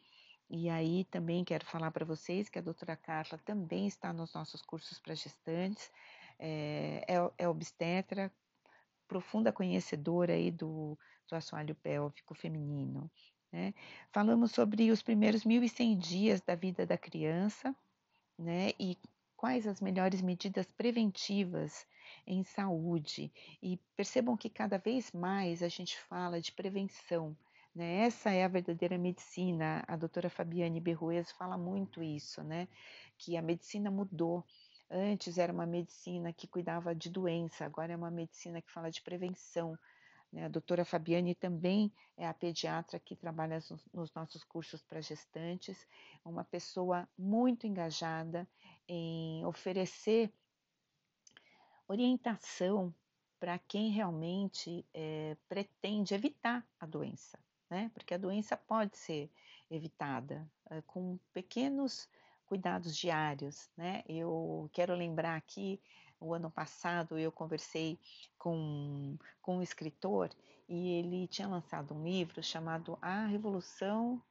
E 0.55 0.69
aí 0.69 1.05
também 1.05 1.43
quero 1.45 1.65
falar 1.65 1.91
para 1.91 2.05
vocês 2.05 2.51
que 2.51 2.59
a 2.59 2.63
doutora 2.63 2.95
Carla 2.95 3.39
também 3.39 3.87
está 3.87 4.13
nos 4.13 4.35
nossos 4.35 4.61
cursos 4.61 5.01
para 5.01 5.15
gestantes, 5.15 5.91
é, 6.39 7.07
é, 7.09 7.45
é 7.45 7.49
obstetra, 7.49 8.31
profunda 9.09 9.51
conhecedora 9.51 10.35
aí 10.35 10.51
do, 10.51 10.99
do 11.27 11.37
assoalho 11.37 11.75
pélvico 11.77 12.35
feminino. 12.35 13.11
Né? 13.51 13.73
Falamos 14.13 14.53
sobre 14.53 14.91
os 14.91 15.01
primeiros 15.01 15.43
1.100 15.43 15.97
dias 15.97 16.43
da 16.43 16.55
vida 16.55 16.85
da 16.85 16.99
criança, 16.99 17.75
né? 18.39 18.73
E 18.79 18.99
quais 19.35 19.67
as 19.67 19.81
melhores 19.81 20.21
medidas 20.21 20.71
preventivas 20.71 21.87
em 22.27 22.45
saúde. 22.45 23.33
E 23.63 23.79
percebam 23.97 24.37
que 24.37 24.51
cada 24.51 24.77
vez 24.77 25.13
mais 25.13 25.63
a 25.63 25.69
gente 25.69 25.99
fala 25.99 26.43
de 26.43 26.53
prevenção. 26.53 27.35
Né? 27.75 28.05
Essa 28.05 28.31
é 28.31 28.45
a 28.45 28.49
verdadeira 28.49 28.99
medicina. 28.99 29.83
A 29.87 29.97
doutora 29.97 30.29
Fabiane 30.29 30.81
Berruez 30.81 31.31
fala 31.33 31.57
muito 31.57 32.03
isso, 32.03 32.43
né? 32.43 32.69
que 33.17 33.37
a 33.37 33.43
medicina 33.43 33.91
mudou. 33.91 34.45
Antes 34.91 35.39
era 35.39 35.53
uma 35.53 35.65
medicina 35.65 36.33
que 36.33 36.47
cuidava 36.47 36.95
de 36.95 37.09
doença, 37.09 37.65
agora 37.65 37.93
é 37.93 37.97
uma 37.97 38.11
medicina 38.11 38.61
que 38.61 38.71
fala 38.71 38.91
de 38.91 39.01
prevenção. 39.01 39.79
Né? 40.31 40.45
A 40.45 40.49
doutora 40.49 40.85
Fabiane 40.85 41.35
também 41.35 41.93
é 42.17 42.27
a 42.27 42.35
pediatra 42.35 42.99
que 42.99 43.17
trabalha 43.17 43.59
nos 43.93 44.13
nossos 44.15 44.45
cursos 44.45 44.83
para 44.83 45.01
gestantes, 45.01 45.87
uma 46.25 46.45
pessoa 46.45 47.09
muito 47.17 47.67
engajada 47.67 48.47
em 48.89 49.45
oferecer 49.47 50.33
orientação 51.89 52.95
para 53.39 53.59
quem 53.59 53.91
realmente 53.91 54.87
é, 54.95 55.37
pretende 55.49 56.15
evitar 56.15 56.67
a 56.79 56.87
doença, 56.87 57.39
né? 57.73 57.91
Porque 57.95 58.13
a 58.13 58.19
doença 58.19 58.55
pode 58.55 58.99
ser 58.99 59.31
evitada 59.71 60.47
é, 60.71 60.83
com 60.83 61.19
pequenos 61.33 62.07
cuidados 62.45 62.95
diários, 62.95 63.71
né? 63.75 64.05
Eu 64.07 64.69
quero 64.75 64.95
lembrar 64.95 65.37
aqui, 65.37 65.81
o 66.21 66.35
ano 66.35 66.51
passado 66.51 67.19
eu 67.19 67.33
conversei 67.33 67.99
com, 68.37 69.17
com 69.41 69.57
um 69.57 69.63
escritor 69.63 70.29
e 70.69 70.91
ele 70.99 71.27
tinha 71.27 71.49
lançado 71.49 71.95
um 71.95 72.05
livro 72.05 72.43
chamado 72.43 72.99
A 73.01 73.25
Revolução, 73.25 74.23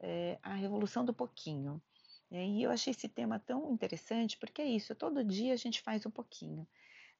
é, 0.00 0.36
A 0.42 0.54
Revolução 0.54 1.04
do 1.04 1.14
Pouquinho. 1.14 1.80
Né? 2.28 2.44
E 2.44 2.62
eu 2.64 2.72
achei 2.72 2.90
esse 2.90 3.08
tema 3.08 3.38
tão 3.38 3.72
interessante, 3.72 4.36
porque 4.36 4.60
é 4.62 4.66
isso, 4.66 4.96
todo 4.96 5.22
dia 5.22 5.52
a 5.54 5.56
gente 5.56 5.80
faz 5.80 6.04
um 6.04 6.10
pouquinho. 6.10 6.66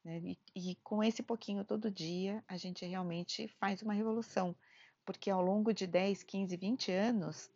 Né? 0.05 0.19
E, 0.19 0.39
e, 0.71 0.75
com 0.83 1.03
esse 1.03 1.23
pouquinho 1.23 1.65
todo 1.65 1.91
dia, 1.93 2.43
a 2.49 2.57
gente 2.57 2.85
realmente 2.85 3.47
faz 3.61 3.83
uma 3.83 3.95
revolução, 3.95 4.57
porque 5.05 5.31
ao 5.31 5.43
longo 5.43 5.73
de 5.73 5.87
10, 5.87 6.23
15, 6.23 6.57
20 6.57 6.91
anos, 6.93 7.51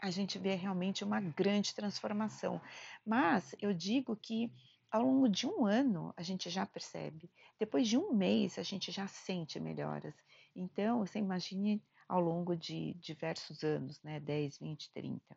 a 0.00 0.10
gente 0.10 0.38
vê 0.38 0.54
realmente 0.54 1.04
uma 1.04 1.20
grande 1.20 1.74
transformação. 1.74 2.60
Mas 3.04 3.54
eu 3.60 3.72
digo 3.72 4.16
que 4.16 4.52
ao 4.90 5.02
longo 5.02 5.28
de 5.28 5.46
um 5.46 5.66
ano 5.66 6.12
a 6.16 6.22
gente 6.22 6.48
já 6.50 6.64
percebe, 6.66 7.30
depois 7.58 7.88
de 7.88 7.96
um 7.96 8.12
mês 8.12 8.58
a 8.58 8.62
gente 8.62 8.92
já 8.92 9.06
sente 9.06 9.58
melhoras. 9.58 10.14
Então, 10.54 11.00
você 11.00 11.18
imagine 11.18 11.82
ao 12.08 12.20
longo 12.20 12.56
de 12.56 12.94
diversos 12.94 13.62
anos, 13.64 14.00
né, 14.02 14.20
10, 14.20 14.58
20, 14.58 14.90
30. 14.92 15.36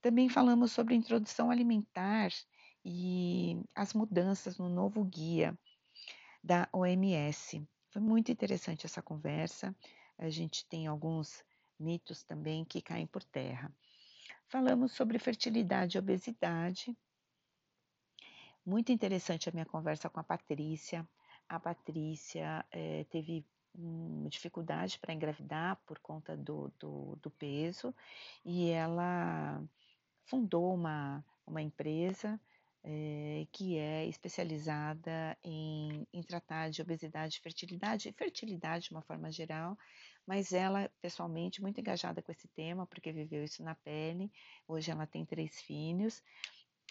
Também 0.00 0.28
falamos 0.28 0.72
sobre 0.72 0.94
introdução 0.94 1.50
alimentar 1.50 2.30
e 2.84 3.62
as 3.74 3.94
mudanças 3.94 4.58
no 4.58 4.68
novo 4.68 5.04
guia 5.04 5.58
da 6.42 6.68
OMS. 6.72 7.66
Foi 7.94 8.02
muito 8.02 8.32
interessante 8.32 8.86
essa 8.86 9.00
conversa. 9.00 9.72
A 10.18 10.28
gente 10.28 10.66
tem 10.66 10.88
alguns 10.88 11.44
mitos 11.78 12.24
também 12.24 12.64
que 12.64 12.82
caem 12.82 13.06
por 13.06 13.22
terra. 13.22 13.72
Falamos 14.48 14.90
sobre 14.90 15.16
fertilidade 15.16 15.96
e 15.96 16.00
obesidade. 16.00 16.92
Muito 18.66 18.90
interessante 18.90 19.48
a 19.48 19.52
minha 19.52 19.64
conversa 19.64 20.10
com 20.10 20.18
a 20.18 20.24
Patrícia. 20.24 21.08
A 21.48 21.60
Patrícia 21.60 22.66
é, 22.72 23.04
teve 23.04 23.46
uma 23.72 24.28
dificuldade 24.28 24.98
para 24.98 25.14
engravidar 25.14 25.76
por 25.86 26.00
conta 26.00 26.36
do, 26.36 26.72
do, 26.80 27.16
do, 27.22 27.30
peso 27.30 27.94
e 28.44 28.70
ela 28.70 29.62
fundou 30.24 30.74
uma, 30.74 31.24
uma 31.46 31.62
empresa 31.62 32.40
é, 32.84 33.46
que 33.50 33.78
é 33.78 34.06
especializada 34.06 35.36
em, 35.42 36.06
em 36.12 36.22
tratar 36.22 36.68
de 36.68 36.82
obesidade, 36.82 37.40
fertilidade 37.40 38.10
e 38.10 38.12
fertilidade 38.12 38.84
de 38.84 38.90
uma 38.90 39.00
forma 39.00 39.32
geral, 39.32 39.76
mas 40.26 40.52
ela, 40.52 40.90
pessoalmente, 41.00 41.62
muito 41.62 41.80
engajada 41.80 42.22
com 42.22 42.30
esse 42.30 42.46
tema, 42.48 42.86
porque 42.86 43.10
viveu 43.10 43.42
isso 43.42 43.62
na 43.62 43.74
pele. 43.74 44.30
Hoje 44.68 44.90
ela 44.90 45.06
tem 45.06 45.24
três 45.24 45.60
filhos 45.62 46.22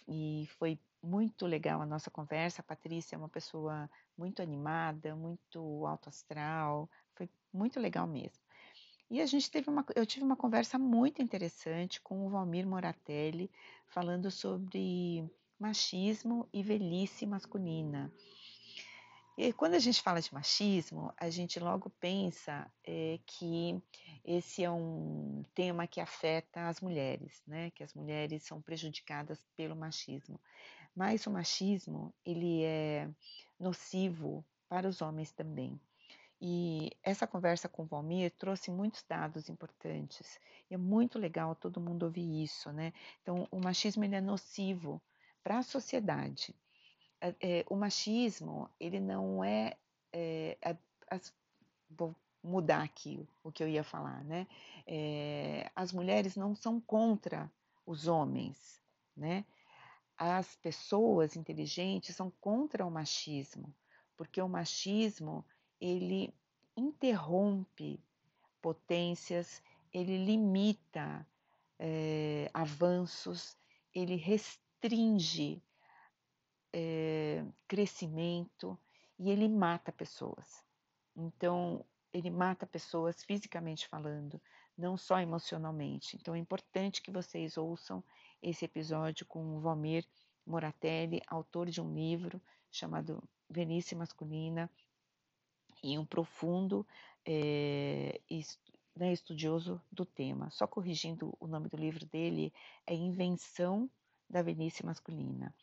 e 0.07 0.47
foi 0.57 0.79
muito 1.01 1.45
legal 1.45 1.79
a 1.81 1.85
nossa 1.85 2.09
conversa. 2.09 2.61
A 2.61 2.65
Patrícia 2.65 3.15
é 3.15 3.19
uma 3.19 3.29
pessoa 3.29 3.89
muito 4.17 4.41
animada, 4.41 5.15
muito 5.15 5.85
alto 5.85 6.09
astral, 6.09 6.89
foi 7.13 7.29
muito 7.53 7.79
legal 7.79 8.07
mesmo. 8.07 8.41
E 9.11 9.21
a 9.21 9.27
gente 9.27 9.51
teve 9.51 9.69
uma, 9.69 9.85
eu 9.95 10.07
tive 10.07 10.25
uma 10.25 10.35
conversa 10.35 10.79
muito 10.79 11.21
interessante 11.21 12.01
com 12.01 12.25
o 12.25 12.29
Valmir 12.29 12.65
Moratelli, 12.65 13.51
falando 13.85 14.31
sobre 14.31 15.29
machismo 15.63 16.45
e 16.51 16.61
velhice 16.61 17.25
masculina. 17.25 18.11
E 19.37 19.53
quando 19.53 19.75
a 19.75 19.79
gente 19.79 20.01
fala 20.01 20.21
de 20.21 20.31
machismo, 20.33 21.13
a 21.17 21.29
gente 21.29 21.57
logo 21.57 21.89
pensa 22.01 22.69
é, 22.83 23.17
que 23.25 23.81
esse 24.25 24.61
é 24.61 24.69
um 24.69 25.45
tema 25.55 25.87
que 25.87 26.01
afeta 26.01 26.67
as 26.67 26.81
mulheres, 26.81 27.41
né? 27.47 27.71
Que 27.71 27.81
as 27.81 27.93
mulheres 27.93 28.43
são 28.43 28.61
prejudicadas 28.61 29.39
pelo 29.55 29.73
machismo. 29.75 30.37
Mas 30.93 31.25
o 31.25 31.31
machismo 31.31 32.13
ele 32.25 32.63
é 32.63 33.09
nocivo 33.57 34.45
para 34.67 34.87
os 34.87 35.01
homens 35.01 35.31
também. 35.31 35.79
E 36.41 36.91
essa 37.01 37.25
conversa 37.25 37.69
com 37.69 37.83
o 37.83 37.85
Valmir 37.85 38.31
trouxe 38.37 38.69
muitos 38.69 39.01
dados 39.03 39.47
importantes. 39.47 40.37
E 40.69 40.73
é 40.73 40.77
muito 40.77 41.17
legal 41.17 41.55
todo 41.55 41.79
mundo 41.79 42.03
ouvir 42.03 42.43
isso, 42.43 42.69
né? 42.73 42.91
Então, 43.21 43.47
o 43.49 43.61
machismo 43.61 44.03
ele 44.03 44.15
é 44.15 44.21
nocivo 44.21 45.01
para 45.43 45.59
a 45.59 45.63
sociedade 45.63 46.55
é, 47.39 47.65
o 47.69 47.75
machismo, 47.75 48.69
ele 48.79 48.99
não 48.99 49.43
é, 49.43 49.77
é 50.11 50.57
as, 51.09 51.33
vou 51.89 52.15
mudar 52.43 52.83
aqui 52.83 53.25
o 53.41 53.51
que 53.51 53.63
eu 53.63 53.69
ia 53.69 53.83
falar, 53.83 54.23
né? 54.25 54.45
As 55.73 55.93
mulheres 55.93 56.35
não 56.35 56.53
são 56.53 56.81
contra 56.81 57.49
os 57.85 58.07
homens, 58.07 58.81
né? 59.15 59.45
As 60.17 60.55
pessoas 60.57 61.37
inteligentes 61.37 62.15
são 62.15 62.29
contra 62.41 62.85
o 62.85 62.91
machismo, 62.91 63.73
porque 64.17 64.41
o 64.41 64.49
machismo 64.49 65.45
ele 65.79 66.33
interrompe 66.75 67.99
potências, 68.61 69.61
ele 69.93 70.17
limita 70.17 71.25
é, 71.79 72.49
avanços, 72.53 73.57
ele 73.93 74.15
restringe 74.83 75.63
é, 76.73 77.45
crescimento 77.67 78.77
e 79.17 79.31
ele 79.31 79.47
mata 79.47 79.91
pessoas. 79.91 80.63
Então, 81.15 81.85
ele 82.11 82.29
mata 82.29 82.67
pessoas 82.67 83.23
fisicamente 83.23 83.87
falando, 83.87 84.41
não 84.77 84.97
só 84.97 85.19
emocionalmente. 85.19 86.17
Então, 86.17 86.35
é 86.35 86.39
importante 86.39 87.01
que 87.01 87.11
vocês 87.11 87.57
ouçam 87.57 88.03
esse 88.41 88.65
episódio 88.65 89.25
com 89.25 89.55
o 89.55 89.61
Valmir 89.61 90.05
Moratelli, 90.45 91.21
autor 91.27 91.69
de 91.69 91.79
um 91.79 91.93
livro 91.93 92.41
chamado 92.69 93.23
Velhice 93.49 93.95
Masculina, 93.95 94.69
e 95.81 95.97
um 95.97 96.05
profundo 96.05 96.85
é, 97.25 98.19
né, 98.95 99.13
estudioso 99.13 99.81
do 99.91 100.05
tema. 100.05 100.49
Só 100.49 100.67
corrigindo 100.67 101.35
o 101.39 101.47
nome 101.47 101.69
do 101.69 101.77
livro 101.77 102.05
dele, 102.05 102.53
é 102.87 102.93
Invenção 102.93 103.89
da 104.33 104.41
Velhice 104.41 104.85
Masculina. 104.85 105.53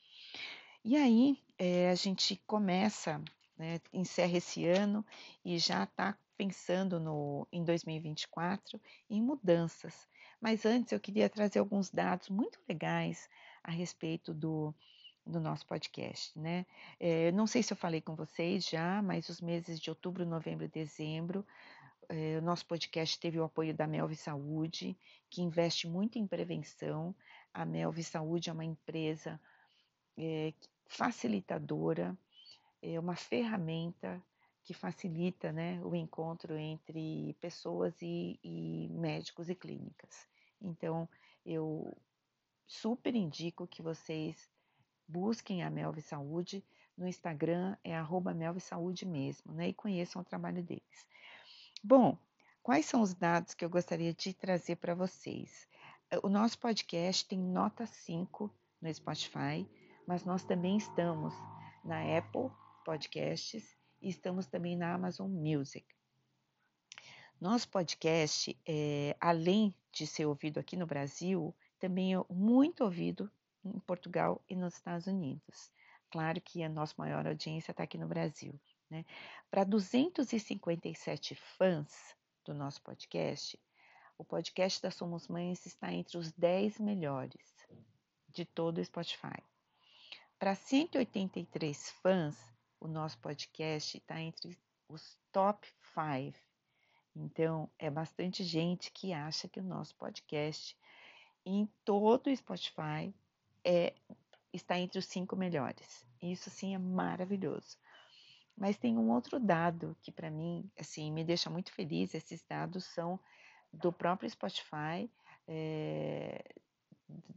E 0.84 0.96
aí 0.96 1.36
é, 1.58 1.90
a 1.90 1.94
gente 1.94 2.40
começa, 2.46 3.22
né, 3.58 3.80
encerra 3.92 4.38
esse 4.38 4.64
ano 4.66 5.04
e 5.44 5.58
já 5.58 5.84
está 5.84 6.16
pensando 6.38 6.98
no, 6.98 7.46
em 7.52 7.62
2024 7.62 8.80
em 9.10 9.20
mudanças. 9.20 10.08
Mas 10.40 10.64
antes 10.64 10.92
eu 10.92 11.00
queria 11.00 11.28
trazer 11.28 11.58
alguns 11.58 11.90
dados 11.90 12.30
muito 12.30 12.58
legais 12.66 13.28
a 13.62 13.70
respeito 13.70 14.32
do, 14.32 14.74
do 15.26 15.38
nosso 15.38 15.66
podcast, 15.66 16.38
né? 16.38 16.64
É, 16.98 17.30
não 17.32 17.46
sei 17.46 17.62
se 17.62 17.74
eu 17.74 17.76
falei 17.76 18.00
com 18.00 18.14
vocês 18.14 18.66
já, 18.66 19.02
mas 19.02 19.28
os 19.28 19.40
meses 19.40 19.78
de 19.78 19.90
outubro, 19.90 20.24
novembro 20.24 20.64
e 20.64 20.68
dezembro, 20.68 21.44
é, 22.08 22.38
o 22.38 22.42
nosso 22.42 22.66
podcast 22.66 23.20
teve 23.20 23.38
o 23.38 23.44
apoio 23.44 23.72
da 23.72 23.86
Melvi 23.86 24.16
Saúde, 24.16 24.98
que 25.28 25.42
investe 25.42 25.86
muito 25.86 26.18
em 26.18 26.26
prevenção. 26.26 27.14
A 27.52 27.64
Melvi 27.64 28.04
Saúde 28.04 28.50
é 28.50 28.52
uma 28.52 28.64
empresa 28.64 29.40
é, 30.16 30.52
facilitadora, 30.86 32.16
é 32.82 32.98
uma 32.98 33.16
ferramenta 33.16 34.22
que 34.62 34.74
facilita 34.74 35.52
né, 35.52 35.80
o 35.82 35.94
encontro 35.94 36.56
entre 36.56 37.34
pessoas 37.40 38.00
e, 38.02 38.38
e 38.42 38.88
médicos 38.90 39.48
e 39.48 39.54
clínicas. 39.54 40.28
Então, 40.60 41.08
eu 41.44 41.96
super 42.66 43.14
indico 43.14 43.66
que 43.66 43.82
vocês 43.82 44.48
busquem 45.08 45.62
a 45.62 45.70
Melve 45.70 46.00
Saúde. 46.00 46.64
No 46.96 47.08
Instagram 47.08 47.76
é 47.82 47.96
arroba 47.96 48.32
Saúde 48.60 49.06
mesmo, 49.06 49.52
né? 49.52 49.68
E 49.68 49.74
conheçam 49.74 50.22
o 50.22 50.24
trabalho 50.24 50.62
deles. 50.62 51.06
Bom, 51.82 52.16
quais 52.62 52.86
são 52.86 53.00
os 53.00 53.14
dados 53.14 53.54
que 53.54 53.64
eu 53.64 53.70
gostaria 53.70 54.12
de 54.12 54.34
trazer 54.34 54.76
para 54.76 54.94
vocês? 54.94 55.66
O 56.22 56.28
nosso 56.28 56.58
podcast 56.58 57.26
tem 57.26 57.38
nota 57.38 57.86
5 57.86 58.52
no 58.82 58.94
Spotify 58.94 59.68
mas 60.10 60.24
nós 60.24 60.42
também 60.42 60.76
estamos 60.76 61.32
na 61.84 62.18
Apple 62.18 62.50
Podcasts 62.84 63.78
e 64.02 64.08
estamos 64.08 64.44
também 64.44 64.76
na 64.76 64.92
Amazon 64.92 65.30
Music. 65.30 65.86
Nosso 67.40 67.68
podcast, 67.68 68.58
é, 68.66 69.16
além 69.20 69.72
de 69.92 70.08
ser 70.08 70.26
ouvido 70.26 70.58
aqui 70.58 70.76
no 70.76 70.84
Brasil, 70.84 71.54
também 71.78 72.12
é 72.16 72.24
muito 72.28 72.82
ouvido 72.82 73.30
em 73.64 73.78
Portugal 73.78 74.42
e 74.48 74.56
nos 74.56 74.74
Estados 74.74 75.06
Unidos. 75.06 75.70
Claro 76.10 76.40
que 76.40 76.64
a 76.64 76.68
nossa 76.68 76.94
maior 76.98 77.24
audiência 77.24 77.70
está 77.70 77.84
aqui 77.84 77.96
no 77.96 78.08
Brasil. 78.08 78.60
Né? 78.90 79.04
Para 79.48 79.62
257 79.62 81.36
fãs 81.56 82.16
do 82.44 82.52
nosso 82.52 82.82
podcast, 82.82 83.56
o 84.20 84.24
podcast 84.24 84.82
da 84.82 84.90
Somos 84.90 85.28
Mães 85.28 85.64
está 85.64 85.90
entre 85.90 86.18
os 86.18 86.30
10 86.32 86.78
melhores 86.78 87.66
de 88.28 88.44
todo 88.44 88.76
o 88.76 88.84
Spotify. 88.84 89.42
Para 90.38 90.54
183 90.54 91.90
fãs, 92.02 92.36
o 92.78 92.86
nosso 92.86 93.18
podcast 93.18 93.96
está 93.96 94.20
entre 94.20 94.58
os 94.90 95.18
top 95.32 95.66
5. 95.94 96.38
Então, 97.16 97.70
é 97.78 97.88
bastante 97.88 98.44
gente 98.44 98.92
que 98.92 99.14
acha 99.14 99.48
que 99.48 99.58
o 99.58 99.64
nosso 99.64 99.94
podcast 99.94 100.76
em 101.46 101.66
todo 101.82 102.26
o 102.26 102.36
Spotify 102.36 103.14
é, 103.64 103.94
está 104.52 104.78
entre 104.78 104.98
os 104.98 105.06
cinco 105.06 105.34
melhores. 105.34 106.06
Isso 106.20 106.50
sim 106.50 106.74
é 106.74 106.78
maravilhoso. 106.78 107.78
Mas 108.54 108.76
tem 108.76 108.98
um 108.98 109.10
outro 109.10 109.40
dado 109.40 109.96
que 110.02 110.12
para 110.12 110.30
mim 110.30 110.70
assim 110.78 111.10
me 111.10 111.24
deixa 111.24 111.48
muito 111.48 111.72
feliz. 111.72 112.14
Esses 112.14 112.42
dados 112.42 112.84
são 112.84 113.18
do 113.72 113.92
próprio 113.92 114.28
Spotify, 114.28 115.10
é, 115.46 116.44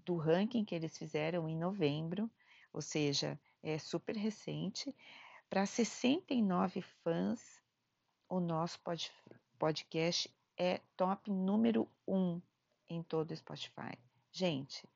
do 0.06 0.18
ranking 0.18 0.66
que 0.66 0.76
eles 0.76 0.98
fizeram 0.98 1.48
em 1.48 1.58
novembro 1.58 2.30
ou 2.74 2.82
seja, 2.82 3.40
é 3.62 3.78
super 3.78 4.18
recente. 4.18 4.94
Para 5.48 5.66
69 5.66 6.82
fãs, 6.82 7.62
o 8.28 8.40
nosso 8.40 8.80
pod, 8.82 9.12
podcast 9.60 10.34
é 10.58 10.80
top 10.98 11.30
número 11.30 11.88
1 12.08 12.18
um 12.18 12.42
em 12.90 13.04
todo 13.04 13.30
o 13.30 13.38
Spotify. 13.38 13.96
Gente, 14.32 14.90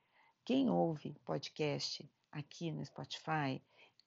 quem 0.44 0.70
ouve 0.72 1.14
podcast 1.24 2.10
aqui 2.32 2.72
no 2.72 2.84
Spotify, 2.84 3.62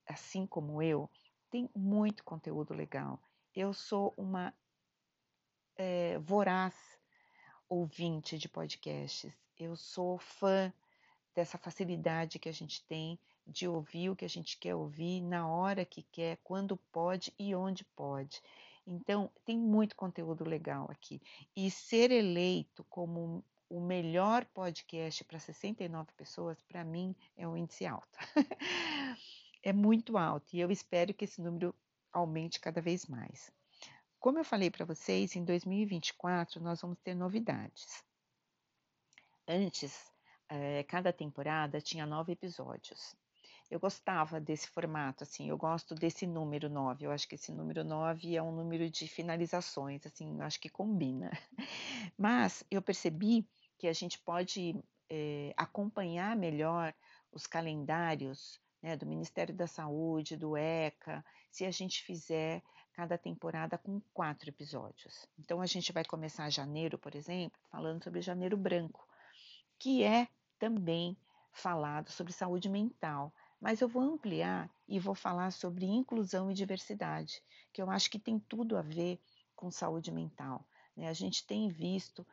assim 0.04 0.44
como 0.44 0.82
eu, 0.82 1.08
tem 1.48 1.70
muito 1.74 2.24
conteúdo 2.24 2.74
legal. 2.74 3.22
Eu 3.54 3.72
sou 3.72 4.12
uma 4.16 4.52
é, 5.76 6.18
voraz 6.18 6.74
ouvinte 7.70 8.36
de 8.36 8.48
podcasts. 8.48 9.32
Eu 9.56 9.76
sou 9.76 10.18
fã 10.18 10.72
dessa 11.32 11.56
facilidade 11.56 12.40
que 12.40 12.48
a 12.48 12.52
gente 12.52 12.84
tem 12.86 13.16
de 13.46 13.68
ouvir 13.68 14.10
o 14.10 14.16
que 14.16 14.24
a 14.24 14.28
gente 14.28 14.58
quer 14.58 14.74
ouvir 14.74 15.20
na 15.20 15.48
hora 15.48 15.84
que 15.84 16.02
quer, 16.02 16.38
quando 16.42 16.76
pode 16.92 17.32
e 17.38 17.54
onde 17.54 17.84
pode. 17.96 18.42
Então, 18.84 19.30
tem 19.44 19.56
muito 19.56 19.94
conteúdo 19.94 20.44
legal 20.44 20.90
aqui. 20.90 21.22
E 21.56 21.70
ser 21.70 22.10
eleito 22.10 22.84
como 22.90 23.44
o 23.68 23.80
melhor 23.80 24.44
podcast 24.46 25.22
para 25.22 25.38
69 25.38 26.10
pessoas, 26.16 26.60
para 26.62 26.84
mim, 26.84 27.14
é 27.36 27.46
um 27.46 27.56
índice 27.56 27.86
alto. 27.86 28.18
é 29.62 29.72
muito 29.72 30.18
alto 30.18 30.56
e 30.56 30.60
eu 30.60 30.72
espero 30.72 31.14
que 31.14 31.24
esse 31.24 31.40
número 31.40 31.72
aumente 32.12 32.58
cada 32.58 32.80
vez 32.80 33.06
mais. 33.06 33.52
Como 34.20 34.38
eu 34.38 34.44
falei 34.44 34.70
para 34.70 34.84
vocês, 34.84 35.34
em 35.34 35.42
2024 35.42 36.62
nós 36.62 36.82
vamos 36.82 36.98
ter 37.02 37.14
novidades. 37.14 38.04
Antes, 39.48 40.12
é, 40.46 40.82
cada 40.82 41.10
temporada 41.10 41.80
tinha 41.80 42.04
nove 42.04 42.32
episódios. 42.32 43.16
Eu 43.70 43.80
gostava 43.80 44.38
desse 44.38 44.68
formato, 44.68 45.24
assim, 45.24 45.48
eu 45.48 45.56
gosto 45.56 45.94
desse 45.94 46.26
número 46.26 46.68
9. 46.68 47.06
Eu 47.06 47.12
acho 47.12 47.26
que 47.26 47.36
esse 47.36 47.50
número 47.50 47.82
9 47.82 48.36
é 48.36 48.42
um 48.42 48.52
número 48.52 48.90
de 48.90 49.08
finalizações, 49.08 50.04
assim, 50.04 50.38
eu 50.38 50.42
acho 50.42 50.60
que 50.60 50.68
combina. 50.68 51.30
Mas 52.18 52.62
eu 52.70 52.82
percebi 52.82 53.48
que 53.78 53.88
a 53.88 53.92
gente 53.94 54.18
pode 54.18 54.74
é, 55.08 55.54
acompanhar 55.56 56.36
melhor 56.36 56.92
os 57.32 57.46
calendários 57.46 58.60
né, 58.82 58.96
do 58.96 59.06
Ministério 59.06 59.54
da 59.54 59.66
Saúde, 59.66 60.36
do 60.36 60.56
ECA, 60.56 61.24
se 61.50 61.64
a 61.64 61.70
gente 61.70 62.02
fizer 62.02 62.62
cada 62.92 63.16
temporada 63.16 63.78
com 63.78 64.00
quatro 64.12 64.48
episódios. 64.48 65.26
Então 65.38 65.60
a 65.60 65.66
gente 65.66 65.92
vai 65.92 66.04
começar 66.04 66.50
janeiro, 66.50 66.98
por 66.98 67.14
exemplo, 67.14 67.58
falando 67.70 68.02
sobre 68.02 68.20
janeiro 68.20 68.56
branco, 68.56 69.06
que 69.78 70.02
é 70.02 70.28
também 70.58 71.16
falado 71.52 72.10
sobre 72.10 72.32
saúde 72.32 72.68
mental. 72.68 73.32
Mas 73.60 73.80
eu 73.80 73.88
vou 73.88 74.02
ampliar 74.02 74.70
e 74.88 74.98
vou 74.98 75.14
falar 75.14 75.50
sobre 75.50 75.84
inclusão 75.84 76.50
e 76.50 76.54
diversidade, 76.54 77.42
que 77.72 77.80
eu 77.80 77.90
acho 77.90 78.10
que 78.10 78.18
tem 78.18 78.38
tudo 78.38 78.76
a 78.76 78.82
ver 78.82 79.20
com 79.54 79.70
saúde 79.70 80.10
mental. 80.10 80.66
Né? 80.96 81.08
A 81.08 81.12
gente 81.12 81.46
tem 81.46 81.68
visto 81.68 82.26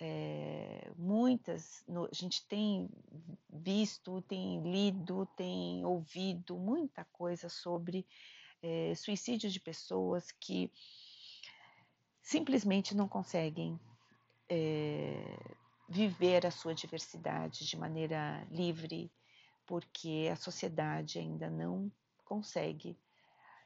é, 0.00 0.92
muitas, 0.96 1.82
no, 1.88 2.04
a 2.06 2.14
gente 2.14 2.46
tem 2.46 2.88
visto, 3.50 4.22
tem 4.22 4.62
lido, 4.62 5.26
tem 5.36 5.84
ouvido 5.84 6.56
muita 6.56 7.04
coisa 7.06 7.48
sobre 7.48 8.06
é, 8.62 8.94
suicídio 8.94 9.50
de 9.50 9.58
pessoas 9.58 10.30
que 10.30 10.70
simplesmente 12.22 12.94
não 12.94 13.08
conseguem 13.08 13.78
é, 14.48 15.38
viver 15.88 16.46
a 16.46 16.50
sua 16.50 16.74
diversidade 16.74 17.66
de 17.66 17.76
maneira 17.76 18.46
livre, 18.50 19.10
porque 19.66 20.28
a 20.30 20.36
sociedade 20.36 21.18
ainda 21.18 21.50
não 21.50 21.90
consegue 22.24 22.96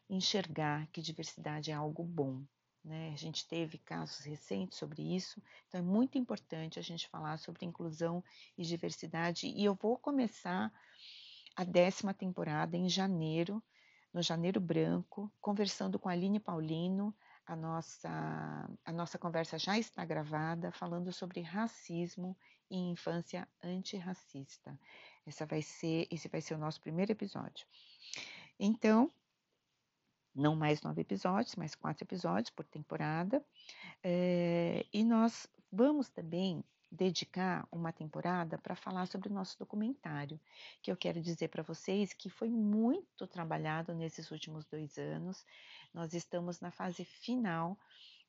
enxergar 0.08 0.86
que 0.88 1.02
diversidade 1.02 1.70
é 1.70 1.74
algo 1.74 2.04
bom. 2.04 2.42
Né? 2.84 3.12
A 3.12 3.16
gente 3.16 3.46
teve 3.46 3.78
casos 3.78 4.24
recentes 4.24 4.76
sobre 4.76 5.02
isso, 5.14 5.40
então 5.68 5.80
é 5.80 5.84
muito 5.84 6.18
importante 6.18 6.78
a 6.78 6.82
gente 6.82 7.08
falar 7.08 7.38
sobre 7.38 7.64
inclusão 7.64 8.24
e 8.58 8.64
diversidade. 8.64 9.46
E 9.46 9.64
eu 9.64 9.74
vou 9.74 9.96
começar 9.96 10.72
a 11.54 11.64
décima 11.64 12.12
temporada 12.12 12.76
em 12.76 12.88
janeiro, 12.88 13.62
no 14.12 14.20
Janeiro 14.20 14.60
Branco, 14.60 15.32
conversando 15.40 15.98
com 15.98 16.08
a 16.08 16.12
Aline 16.12 16.40
Paulino. 16.40 17.14
A 17.46 17.56
nossa, 17.56 18.70
a 18.84 18.92
nossa 18.92 19.18
conversa 19.18 19.58
já 19.58 19.78
está 19.78 20.04
gravada, 20.04 20.70
falando 20.72 21.12
sobre 21.12 21.40
racismo 21.40 22.36
e 22.70 22.76
infância 22.76 23.46
antirracista. 23.62 24.78
Essa 25.26 25.46
vai 25.46 25.62
ser, 25.62 26.06
esse 26.10 26.28
vai 26.28 26.40
ser 26.40 26.54
o 26.54 26.58
nosso 26.58 26.80
primeiro 26.80 27.12
episódio. 27.12 27.66
Então, 28.58 29.10
não 30.34 30.56
mais 30.56 30.82
nove 30.82 31.02
episódios, 31.02 31.56
mais 31.56 31.74
quatro 31.74 32.04
episódios 32.04 32.50
por 32.50 32.64
temporada. 32.64 33.44
É, 34.02 34.84
e 34.92 35.04
nós 35.04 35.46
vamos 35.70 36.08
também 36.08 36.64
dedicar 36.90 37.66
uma 37.72 37.90
temporada 37.90 38.58
para 38.58 38.76
falar 38.76 39.06
sobre 39.06 39.30
o 39.30 39.32
nosso 39.32 39.58
documentário, 39.58 40.38
que 40.82 40.92
eu 40.92 40.96
quero 40.96 41.22
dizer 41.22 41.48
para 41.48 41.62
vocês 41.62 42.12
que 42.12 42.28
foi 42.28 42.50
muito 42.50 43.26
trabalhado 43.26 43.94
nesses 43.94 44.30
últimos 44.30 44.66
dois 44.66 44.98
anos. 44.98 45.46
Nós 45.94 46.12
estamos 46.12 46.60
na 46.60 46.70
fase 46.70 47.04
final 47.04 47.78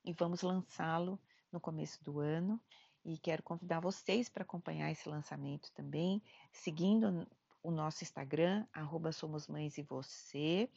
e 0.06 0.14
vamos 0.14 0.42
lançá-lo 0.42 1.20
no 1.52 1.60
começo 1.60 2.02
do 2.04 2.20
ano. 2.20 2.60
E 3.06 3.18
quero 3.18 3.44
convidar 3.44 3.82
vocês 3.82 4.30
para 4.30 4.44
acompanhar 4.44 4.90
esse 4.90 5.10
lançamento 5.10 5.70
também, 5.74 6.22
seguindo 6.54 7.28
o 7.62 7.70
nosso 7.70 8.02
Instagram, 8.02 8.66
arroba 8.72 9.12
Somos 9.12 9.46
Mães 9.48 9.78
e 9.78 9.82
Você, 9.84 10.70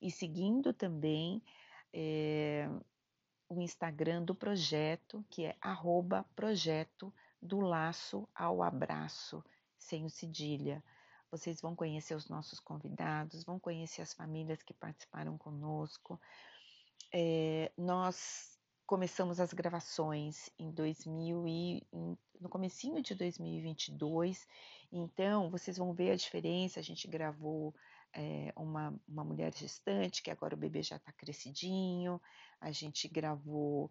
e 0.00 0.10
seguindo 0.10 0.72
também 0.72 1.42
é, 1.92 2.68
o 3.48 3.60
Instagram 3.60 4.22
do 4.22 4.34
projeto, 4.34 5.24
que 5.28 5.44
é 5.44 5.56
arroba 5.60 6.24
projeto 6.34 7.12
do 7.42 7.60
laço 7.60 8.28
ao 8.34 8.62
abraço, 8.62 9.44
sem 9.76 10.04
o 10.04 10.10
cedilha. 10.10 10.82
Vocês 11.30 11.60
vão 11.60 11.74
conhecer 11.74 12.14
os 12.14 12.28
nossos 12.28 12.60
convidados, 12.60 13.44
vão 13.44 13.58
conhecer 13.58 14.02
as 14.02 14.12
famílias 14.12 14.62
que 14.62 14.74
participaram 14.74 15.36
conosco. 15.38 16.20
É, 17.12 17.72
nós 17.76 18.58
começamos 18.86 19.38
as 19.38 19.52
gravações 19.52 20.50
em 20.58 20.70
2000 20.70 21.46
e 21.46 21.86
no 22.40 22.48
comecinho 22.48 23.00
de 23.00 23.14
2022, 23.14 24.48
então 24.90 25.48
vocês 25.50 25.76
vão 25.76 25.92
ver 25.92 26.10
a 26.10 26.16
diferença. 26.16 26.80
A 26.80 26.82
gente 26.82 27.06
gravou 27.06 27.72
é, 28.12 28.52
uma, 28.56 28.94
uma 29.08 29.24
mulher 29.24 29.54
gestante, 29.54 30.22
que 30.22 30.30
agora 30.30 30.54
o 30.54 30.58
bebê 30.58 30.82
já 30.82 30.96
está 30.96 31.12
crescidinho. 31.12 32.20
A 32.60 32.70
gente 32.70 33.08
gravou 33.08 33.90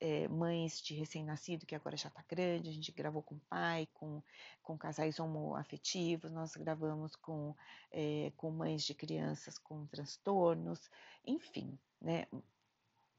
é, 0.00 0.28
mães 0.28 0.80
de 0.80 0.94
recém-nascido, 0.94 1.66
que 1.66 1.74
agora 1.74 1.96
já 1.96 2.08
está 2.08 2.22
grande. 2.28 2.70
A 2.70 2.72
gente 2.72 2.92
gravou 2.92 3.22
com 3.22 3.38
pai, 3.48 3.88
com, 3.94 4.22
com 4.62 4.78
casais 4.78 5.18
homoafetivos. 5.18 6.30
Nós 6.30 6.54
gravamos 6.54 7.16
com, 7.16 7.54
é, 7.90 8.32
com 8.36 8.50
mães 8.50 8.84
de 8.84 8.94
crianças 8.94 9.58
com 9.58 9.86
transtornos. 9.86 10.90
Enfim, 11.26 11.78
né? 12.00 12.26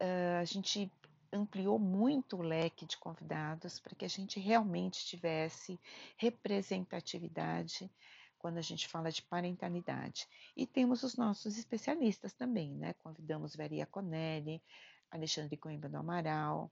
Uh, 0.01 0.39
a 0.41 0.45
gente 0.45 0.91
ampliou 1.31 1.79
muito 1.79 2.37
o 2.37 2.41
leque 2.41 2.85
de 2.85 2.97
convidados 2.97 3.79
para 3.79 3.95
que 3.95 4.05
a 4.05 4.09
gente 4.09 4.39
realmente 4.39 5.05
tivesse 5.05 5.79
representatividade 6.17 7.89
quando 8.37 8.57
a 8.57 8.61
gente 8.61 8.87
fala 8.87 9.11
de 9.11 9.21
parentalidade. 9.21 10.27
E 10.55 10.65
temos 10.67 11.03
os 11.03 11.15
nossos 11.15 11.57
especialistas 11.57 12.33
também, 12.33 12.75
né? 12.75 12.93
Convidamos 12.93 13.55
Veria 13.55 13.85
Conelli, 13.85 14.61
Alexandre 15.09 15.57
Coimbra 15.57 15.89
do 15.89 15.97
Amaral, 15.97 16.71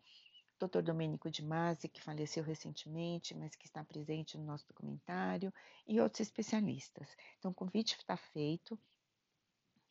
Dr. 0.60 0.82
Domênico 0.82 1.30
de 1.30 1.43
Masi, 1.43 1.89
que 1.89 2.02
faleceu 2.02 2.43
recentemente, 2.43 3.36
mas 3.36 3.56
que 3.56 3.65
está 3.65 3.84
presente 3.84 4.38
no 4.38 4.45
nosso 4.45 4.67
documentário, 4.67 5.54
e 5.88 5.99
outros 5.99 6.21
especialistas. 6.21 7.08
Então, 7.38 7.52
o 7.52 7.54
convite 7.54 7.97
está 7.97 8.15
feito. 8.15 8.80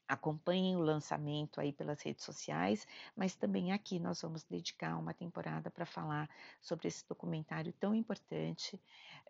Acompanhem 0.09 0.77
o 0.77 0.81
lançamento 0.81 1.61
aí 1.61 1.73
pelas 1.73 2.03
redes 2.03 2.25
sociais, 2.25 2.87
mas 3.17 3.35
também 3.35 3.73
aqui 3.73 3.99
nós 3.99 4.21
vamos 4.21 4.45
dedicar 4.45 4.97
uma 4.99 5.15
temporada 5.15 5.71
para 5.71 5.87
falar 5.87 6.29
sobre 6.61 6.88
esse 6.88 7.07
documentário 7.09 7.73
tão 7.73 7.95
importante 7.95 8.81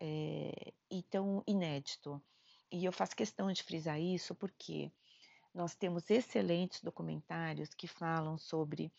é, 0.01 0.73
e 0.91 1.03
tão 1.05 1.43
inédito 1.47 2.21
e 2.73 2.87
eu 2.87 2.93
faço 2.93 3.15
questão 3.15 3.53
de 3.53 3.63
frisar 3.63 4.01
isso 4.01 4.35
porque 4.35 4.91
nós 5.55 5.75
temos 5.75 6.09
excelentes 6.09 6.81
documentários 6.81 7.75
que 7.75 7.87
falam 7.87 8.39
sobre 8.39 8.91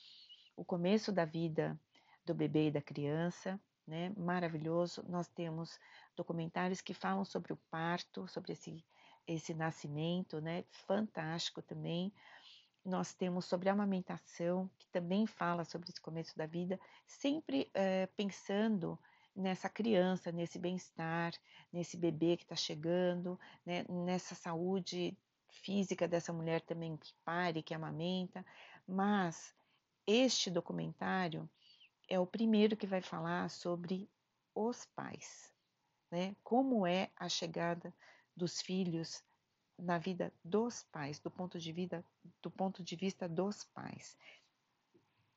o 0.56 0.64
começo 0.64 1.12
da 1.12 1.26
vida 1.26 1.80
do 2.24 2.36
bebê 2.36 2.68
e 2.68 2.72
da 2.72 2.82
criança, 2.84 3.60
né? 3.88 4.14
Maravilhoso. 4.16 5.04
Nós 5.10 5.28
temos 5.28 5.80
documentários 6.16 6.82
que 6.82 6.94
falam 6.94 7.26
sobre 7.26 7.52
o 7.52 7.58
parto, 7.72 8.28
sobre 8.28 8.54
esse, 8.54 8.86
esse 9.28 9.54
nascimento, 9.54 10.42
né? 10.42 10.64
Fantástico 10.70 11.62
também. 11.62 12.14
Nós 12.84 13.14
temos 13.14 13.46
sobre 13.46 13.70
a 13.70 13.74
amamentação, 13.74 14.70
que 14.78 14.88
também 14.88 15.26
fala 15.26 15.64
sobre 15.64 15.90
esse 15.90 16.02
começo 16.02 16.38
da 16.38 16.46
vida, 16.46 16.80
sempre 17.06 17.70
é, 17.74 18.08
pensando 18.08 19.00
nessa 19.36 19.70
criança, 19.70 20.32
nesse 20.32 20.60
bem-estar, 20.60 21.34
nesse 21.72 21.98
bebê 21.98 22.38
que 22.38 22.44
está 22.44 22.56
chegando, 22.56 23.40
né, 23.66 23.86
nessa 23.90 24.36
saúde 24.36 25.18
física 25.50 26.08
dessa 26.08 26.34
mulher 26.34 26.62
também 26.62 26.98
que 26.98 27.14
pare, 27.24 27.64
que 27.64 27.74
amamenta. 27.74 28.46
Mas 28.88 29.56
este 30.06 30.52
documentário 30.52 31.50
é 32.10 32.20
o 32.20 32.28
primeiro 32.28 32.76
que 32.76 32.86
vai 32.86 33.02
falar 33.02 33.50
sobre 33.50 34.10
os 34.54 34.86
pais, 34.86 35.52
né? 36.12 36.36
Como 36.44 36.86
é 36.86 37.10
a 37.16 37.28
chegada 37.28 37.94
dos 38.36 38.62
filhos 38.62 39.24
na 39.78 39.98
vida 39.98 40.34
dos 40.43 40.84
pais, 40.91 41.19
do 41.19 41.32
ponto 41.32 41.60
de 41.60 41.72
vida, 41.72 42.06
do 42.41 42.50
ponto 42.50 42.84
de 42.84 42.96
vista 42.96 43.28
dos 43.28 43.63
pais. 43.63 44.17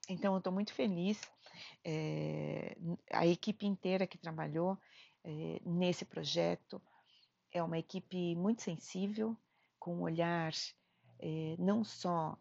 Então, 0.08 0.34
eu 0.34 0.38
estou 0.38 0.52
muito 0.52 0.72
feliz. 0.72 1.20
É, 1.84 2.76
a 3.12 3.26
equipe 3.26 3.66
inteira 3.66 4.06
que 4.06 4.18
trabalhou 4.18 4.78
é, 5.24 5.60
nesse 5.64 6.04
projeto 6.04 6.80
é 7.50 7.62
uma 7.62 7.78
equipe 7.78 8.36
muito 8.36 8.62
sensível, 8.62 9.36
com 9.78 9.96
um 9.96 10.02
olhar 10.02 10.52
é, 11.18 11.56
não 11.58 11.82
só 11.82 12.38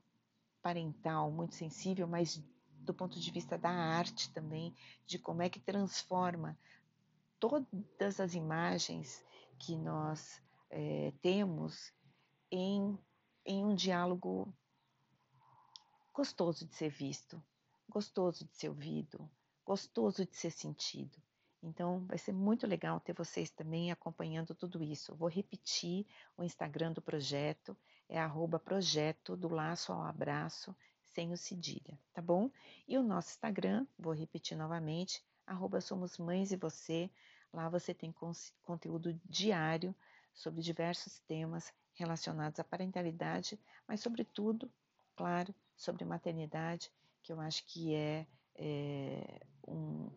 parental, 0.61 1.31
muito 1.31 1.55
sensível, 1.55 2.07
mas 2.07 2.43
do 2.69 2.93
ponto 2.93 3.19
de 3.19 3.31
vista 3.31 3.57
da 3.57 3.69
arte 3.69 4.31
também, 4.31 4.75
de 5.05 5.17
como 5.17 5.41
é 5.41 5.49
que 5.49 5.59
transforma 5.59 6.57
todas 7.39 8.19
as 8.19 8.33
imagens 8.35 9.23
que 9.57 9.75
nós 9.75 10.41
é, 10.69 11.13
temos 11.21 11.93
em, 12.51 12.97
em 13.45 13.65
um 13.65 13.75
diálogo 13.75 14.53
gostoso 16.13 16.65
de 16.65 16.73
ser 16.75 16.89
visto, 16.89 17.43
gostoso 17.89 18.45
de 18.45 18.55
ser 18.55 18.69
ouvido, 18.69 19.29
gostoso 19.65 20.25
de 20.25 20.35
ser 20.35 20.51
sentido. 20.51 21.21
Então, 21.61 22.05
vai 22.05 22.17
ser 22.17 22.31
muito 22.31 22.67
legal 22.67 22.99
ter 22.99 23.13
vocês 23.13 23.49
também 23.49 23.91
acompanhando 23.91 24.53
tudo 24.53 24.83
isso. 24.83 25.15
Vou 25.15 25.27
repetir 25.27 26.05
o 26.37 26.43
Instagram 26.43 26.93
do 26.93 27.01
projeto, 27.01 27.75
é 28.07 28.19
arroba 28.19 28.59
projeto 28.59 29.35
do 29.35 29.49
laço 29.49 29.91
ao 29.91 30.03
abraço, 30.03 30.75
sem 31.01 31.31
o 31.33 31.37
cedilha, 31.37 31.97
tá 32.13 32.21
bom? 32.21 32.51
E 32.87 32.97
o 32.97 33.03
nosso 33.03 33.29
Instagram, 33.29 33.87
vou 33.97 34.13
repetir 34.13 34.55
novamente, 34.55 35.23
arroba 35.47 35.81
somos 35.81 36.17
mães 36.17 36.51
e 36.51 36.55
você. 36.55 37.09
Lá 37.51 37.69
você 37.69 37.93
tem 37.93 38.13
conteúdo 38.63 39.19
diário 39.25 39.95
sobre 40.35 40.61
diversos 40.61 41.19
temas 41.21 41.73
relacionados 41.93 42.59
à 42.59 42.63
parentalidade, 42.63 43.59
mas 43.87 44.01
sobretudo, 44.01 44.69
claro, 45.15 45.55
sobre 45.75 46.05
maternidade, 46.05 46.91
que 47.23 47.31
eu 47.33 47.39
acho 47.39 47.65
que 47.65 47.95
é, 47.95 48.27
é 48.55 49.39
um, 49.67 50.11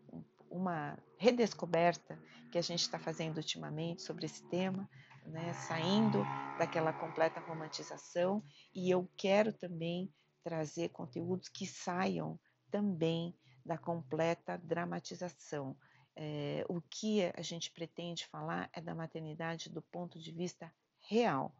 uma 0.50 0.98
redescoberta 1.16 2.20
que 2.50 2.58
a 2.58 2.62
gente 2.62 2.80
está 2.80 2.98
fazendo 2.98 3.38
ultimamente 3.38 4.02
sobre 4.02 4.26
esse 4.26 4.42
tema, 4.48 4.88
né, 5.24 5.52
saindo 5.52 6.22
daquela 6.58 6.92
completa 6.92 7.40
romantização, 7.40 8.42
e 8.74 8.90
eu 8.90 9.08
quero 9.16 9.52
também 9.52 10.12
trazer 10.42 10.88
conteúdos 10.88 11.48
que 11.48 11.66
saiam 11.66 12.38
também 12.70 13.34
da 13.64 13.76
completa 13.76 14.56
dramatização. 14.58 15.76
É, 16.20 16.64
o 16.68 16.80
que 16.80 17.22
a 17.36 17.42
gente 17.42 17.70
pretende 17.70 18.26
falar 18.26 18.68
é 18.72 18.80
da 18.80 18.92
maternidade 18.92 19.70
do 19.70 19.80
ponto 19.80 20.18
de 20.18 20.32
vista 20.32 20.74
real, 20.98 21.54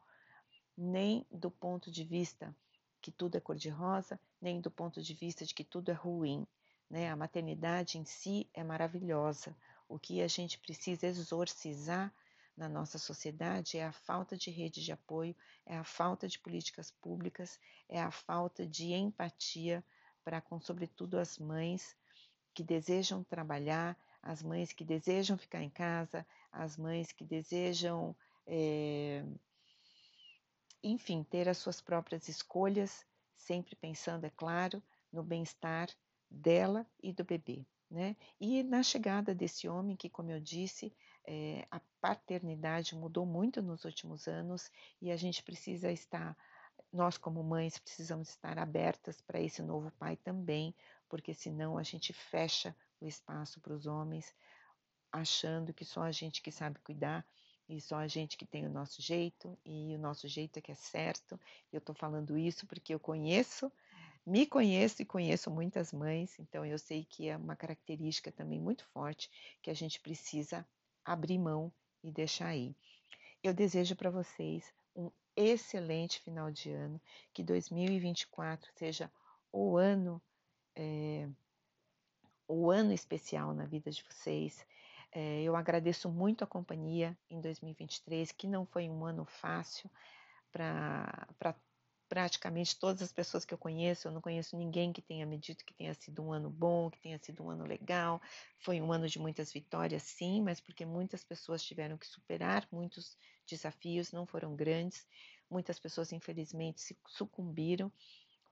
nem 0.76 1.24
do 1.30 1.48
ponto 1.48 1.92
de 1.92 2.02
vista 2.02 2.52
que 3.00 3.12
tudo 3.12 3.36
é 3.36 3.40
cor-de-rosa, 3.40 4.18
nem 4.40 4.60
do 4.60 4.68
ponto 4.68 5.00
de 5.00 5.14
vista 5.14 5.46
de 5.46 5.54
que 5.54 5.62
tudo 5.62 5.92
é 5.92 5.94
ruim. 5.94 6.44
Né? 6.90 7.08
A 7.08 7.14
maternidade 7.14 7.98
em 7.98 8.04
si 8.04 8.50
é 8.52 8.64
maravilhosa. 8.64 9.56
O 9.88 9.96
que 9.96 10.20
a 10.20 10.26
gente 10.26 10.58
precisa 10.58 11.06
exorcizar 11.06 12.12
na 12.56 12.68
nossa 12.68 12.98
sociedade 12.98 13.78
é 13.78 13.84
a 13.84 13.92
falta 13.92 14.36
de 14.36 14.50
rede 14.50 14.82
de 14.82 14.90
apoio, 14.90 15.36
é 15.64 15.76
a 15.76 15.84
falta 15.84 16.26
de 16.26 16.36
políticas 16.36 16.90
públicas, 16.90 17.60
é 17.88 18.02
a 18.02 18.10
falta 18.10 18.66
de 18.66 18.92
empatia 18.92 19.84
para 20.24 20.40
com, 20.40 20.60
sobretudo, 20.60 21.16
as 21.16 21.38
mães 21.38 21.96
que 22.52 22.64
desejam 22.64 23.22
trabalhar, 23.22 23.96
as 24.22 24.42
mães 24.42 24.72
que 24.72 24.84
desejam 24.84 25.38
ficar 25.38 25.62
em 25.62 25.70
casa, 25.70 26.26
as 26.52 26.76
mães 26.76 27.12
que 27.12 27.24
desejam, 27.24 28.14
é, 28.46 29.24
enfim, 30.82 31.22
ter 31.22 31.48
as 31.48 31.58
suas 31.58 31.80
próprias 31.80 32.28
escolhas, 32.28 33.06
sempre 33.36 33.76
pensando, 33.76 34.24
é 34.24 34.30
claro, 34.30 34.82
no 35.12 35.22
bem-estar 35.22 35.88
dela 36.30 36.86
e 37.02 37.12
do 37.12 37.24
bebê. 37.24 37.64
Né? 37.90 38.16
E 38.38 38.62
na 38.62 38.82
chegada 38.82 39.34
desse 39.34 39.66
homem, 39.66 39.96
que, 39.96 40.10
como 40.10 40.30
eu 40.30 40.40
disse, 40.40 40.92
é, 41.24 41.66
a 41.70 41.80
paternidade 42.00 42.94
mudou 42.94 43.24
muito 43.24 43.62
nos 43.62 43.84
últimos 43.84 44.28
anos 44.28 44.70
e 45.00 45.10
a 45.10 45.16
gente 45.16 45.42
precisa 45.42 45.90
estar, 45.90 46.36
nós 46.92 47.16
como 47.16 47.42
mães, 47.42 47.78
precisamos 47.78 48.28
estar 48.28 48.58
abertas 48.58 49.20
para 49.22 49.40
esse 49.40 49.62
novo 49.62 49.90
pai 49.92 50.16
também, 50.16 50.74
porque 51.08 51.32
senão 51.32 51.78
a 51.78 51.82
gente 51.82 52.12
fecha 52.12 52.76
o 53.00 53.06
espaço 53.06 53.60
para 53.60 53.74
os 53.74 53.86
homens, 53.86 54.34
achando 55.12 55.72
que 55.72 55.84
só 55.84 56.02
a 56.02 56.12
gente 56.12 56.42
que 56.42 56.52
sabe 56.52 56.78
cuidar 56.80 57.26
e 57.68 57.80
só 57.80 57.96
a 57.96 58.08
gente 58.08 58.36
que 58.36 58.46
tem 58.46 58.66
o 58.66 58.70
nosso 58.70 59.02
jeito 59.02 59.58
e 59.64 59.94
o 59.94 59.98
nosso 59.98 60.26
jeito 60.26 60.58
é 60.58 60.62
que 60.62 60.72
é 60.72 60.74
certo. 60.74 61.38
Eu 61.72 61.78
estou 61.78 61.94
falando 61.94 62.36
isso 62.36 62.66
porque 62.66 62.94
eu 62.94 63.00
conheço 63.00 63.70
me 64.28 64.46
conheço 64.46 65.00
e 65.00 65.06
conheço 65.06 65.50
muitas 65.50 65.90
mães, 65.90 66.38
então 66.38 66.62
eu 66.62 66.78
sei 66.78 67.02
que 67.02 67.30
é 67.30 67.36
uma 67.38 67.56
característica 67.56 68.30
também 68.30 68.60
muito 68.60 68.84
forte 68.88 69.30
que 69.62 69.70
a 69.70 69.74
gente 69.74 69.98
precisa 70.00 70.68
abrir 71.02 71.38
mão 71.38 71.72
e 72.04 72.12
deixar 72.12 72.48
aí. 72.48 72.76
Eu 73.42 73.54
desejo 73.54 73.96
para 73.96 74.10
vocês 74.10 74.70
um 74.94 75.10
excelente 75.34 76.20
final 76.20 76.50
de 76.50 76.70
ano, 76.70 77.00
que 77.32 77.42
2024 77.42 78.70
seja 78.74 79.10
o 79.50 79.78
ano 79.78 80.20
é, 80.76 81.26
o 82.48 82.70
ano 82.70 82.92
especial 82.92 83.54
na 83.54 83.66
vida 83.66 83.90
de 83.90 84.02
vocês. 84.02 84.66
É, 85.12 85.42
eu 85.42 85.54
agradeço 85.54 86.10
muito 86.10 86.42
a 86.42 86.46
companhia 86.46 87.16
em 87.30 87.40
2023, 87.40 88.32
que 88.32 88.48
não 88.48 88.66
foi 88.66 88.88
um 88.88 89.04
ano 89.04 89.24
fácil 89.24 89.90
para 90.50 91.54
praticamente 92.08 92.78
todas 92.78 93.02
as 93.02 93.12
pessoas 93.12 93.44
que 93.44 93.52
eu 93.52 93.58
conheço, 93.58 94.08
eu 94.08 94.12
não 94.12 94.20
conheço 94.22 94.56
ninguém 94.56 94.92
que 94.92 95.02
tenha 95.02 95.26
me 95.26 95.36
dito 95.36 95.64
que 95.64 95.74
tenha 95.74 95.92
sido 95.92 96.22
um 96.22 96.32
ano 96.32 96.48
bom, 96.48 96.90
que 96.90 96.98
tenha 96.98 97.18
sido 97.18 97.44
um 97.44 97.50
ano 97.50 97.64
legal. 97.66 98.20
Foi 98.58 98.80
um 98.80 98.90
ano 98.90 99.06
de 99.06 99.18
muitas 99.18 99.52
vitórias, 99.52 100.02
sim, 100.04 100.40
mas 100.42 100.58
porque 100.58 100.86
muitas 100.86 101.22
pessoas 101.22 101.62
tiveram 101.62 101.98
que 101.98 102.06
superar 102.06 102.66
muitos 102.72 103.16
desafios, 103.46 104.10
não 104.10 104.26
foram 104.26 104.56
grandes. 104.56 105.06
Muitas 105.50 105.78
pessoas, 105.78 106.10
infelizmente, 106.12 106.80
se 106.80 106.98
sucumbiram. 107.06 107.92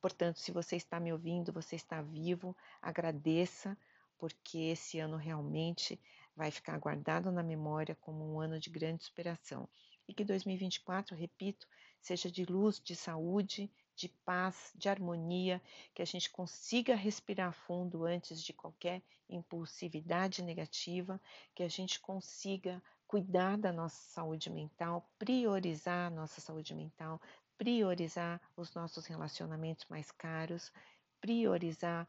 Portanto, 0.01 0.39
se 0.39 0.53
você 0.53 0.77
está 0.77 1.01
me 1.01 1.13
ouvindo, 1.13 1.53
você 1.53 1.77
está 1.77 2.03
vivo, 2.03 2.57
agradeça, 2.81 3.77
porque 4.19 4.59
esse 4.59 4.99
ano 4.99 5.17
realmente 5.17 6.01
vai 6.35 6.51
ficar 6.51 6.79
guardado 6.79 7.33
na 7.33 7.43
memória 7.43 7.97
como 8.01 8.25
um 8.25 8.41
ano 8.41 8.59
de 8.61 8.71
grande 8.71 9.05
superação. 9.05 9.69
E 10.09 10.15
que 10.15 10.25
2024, 10.25 11.17
repito, 11.17 11.67
seja 12.01 12.31
de 12.31 12.45
luz, 12.45 12.81
de 12.81 12.95
saúde, 12.95 13.71
de 13.97 14.09
paz, 14.25 14.71
de 14.75 14.89
harmonia, 14.89 15.61
que 15.95 16.03
a 16.03 16.05
gente 16.05 16.31
consiga 16.31 16.95
respirar 16.95 17.53
fundo 17.53 18.05
antes 18.05 18.43
de 18.43 18.53
qualquer 18.53 19.03
impulsividade 19.29 20.43
negativa, 20.43 21.21
que 21.55 21.63
a 21.63 21.69
gente 21.69 21.99
consiga 21.99 22.81
cuidar 23.09 23.57
da 23.57 23.73
nossa 23.73 24.01
saúde 24.11 24.51
mental, 24.51 25.09
priorizar 25.19 26.09
a 26.09 26.11
nossa 26.11 26.41
saúde 26.41 26.75
mental, 26.75 27.21
priorizar 27.59 28.41
os 28.57 28.75
nossos 28.75 29.07
relacionamentos 29.07 29.87
mais 29.89 30.11
caros, 30.11 30.73
priorizar 31.21 32.09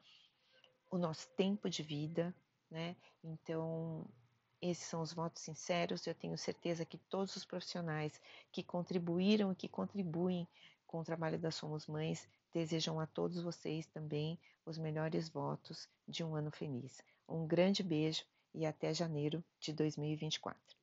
o 0.89 0.97
nosso 0.97 1.27
tempo 1.35 1.69
de 1.69 1.83
vida, 1.83 2.35
né? 2.69 2.95
Então, 3.23 4.05
esses 4.61 4.85
são 4.85 5.01
os 5.01 5.13
votos 5.13 5.43
sinceros. 5.43 6.05
Eu 6.05 6.15
tenho 6.15 6.37
certeza 6.37 6.85
que 6.85 6.97
todos 6.97 7.35
os 7.35 7.45
profissionais 7.45 8.19
que 8.51 8.63
contribuíram 8.63 9.51
e 9.51 9.55
que 9.55 9.67
contribuem 9.67 10.47
com 10.85 10.99
o 10.99 11.03
trabalho 11.03 11.37
das 11.37 11.55
Somos 11.55 11.85
Mães 11.87 12.27
desejam 12.53 12.99
a 12.99 13.05
todos 13.05 13.41
vocês 13.41 13.85
também 13.87 14.39
os 14.65 14.77
melhores 14.77 15.29
votos 15.29 15.87
de 16.07 16.23
um 16.23 16.35
ano 16.35 16.51
feliz. 16.51 17.01
Um 17.27 17.45
grande 17.45 17.83
beijo 17.83 18.23
e 18.53 18.65
até 18.65 18.93
janeiro 18.93 19.43
de 19.59 19.73
2024. 19.73 20.76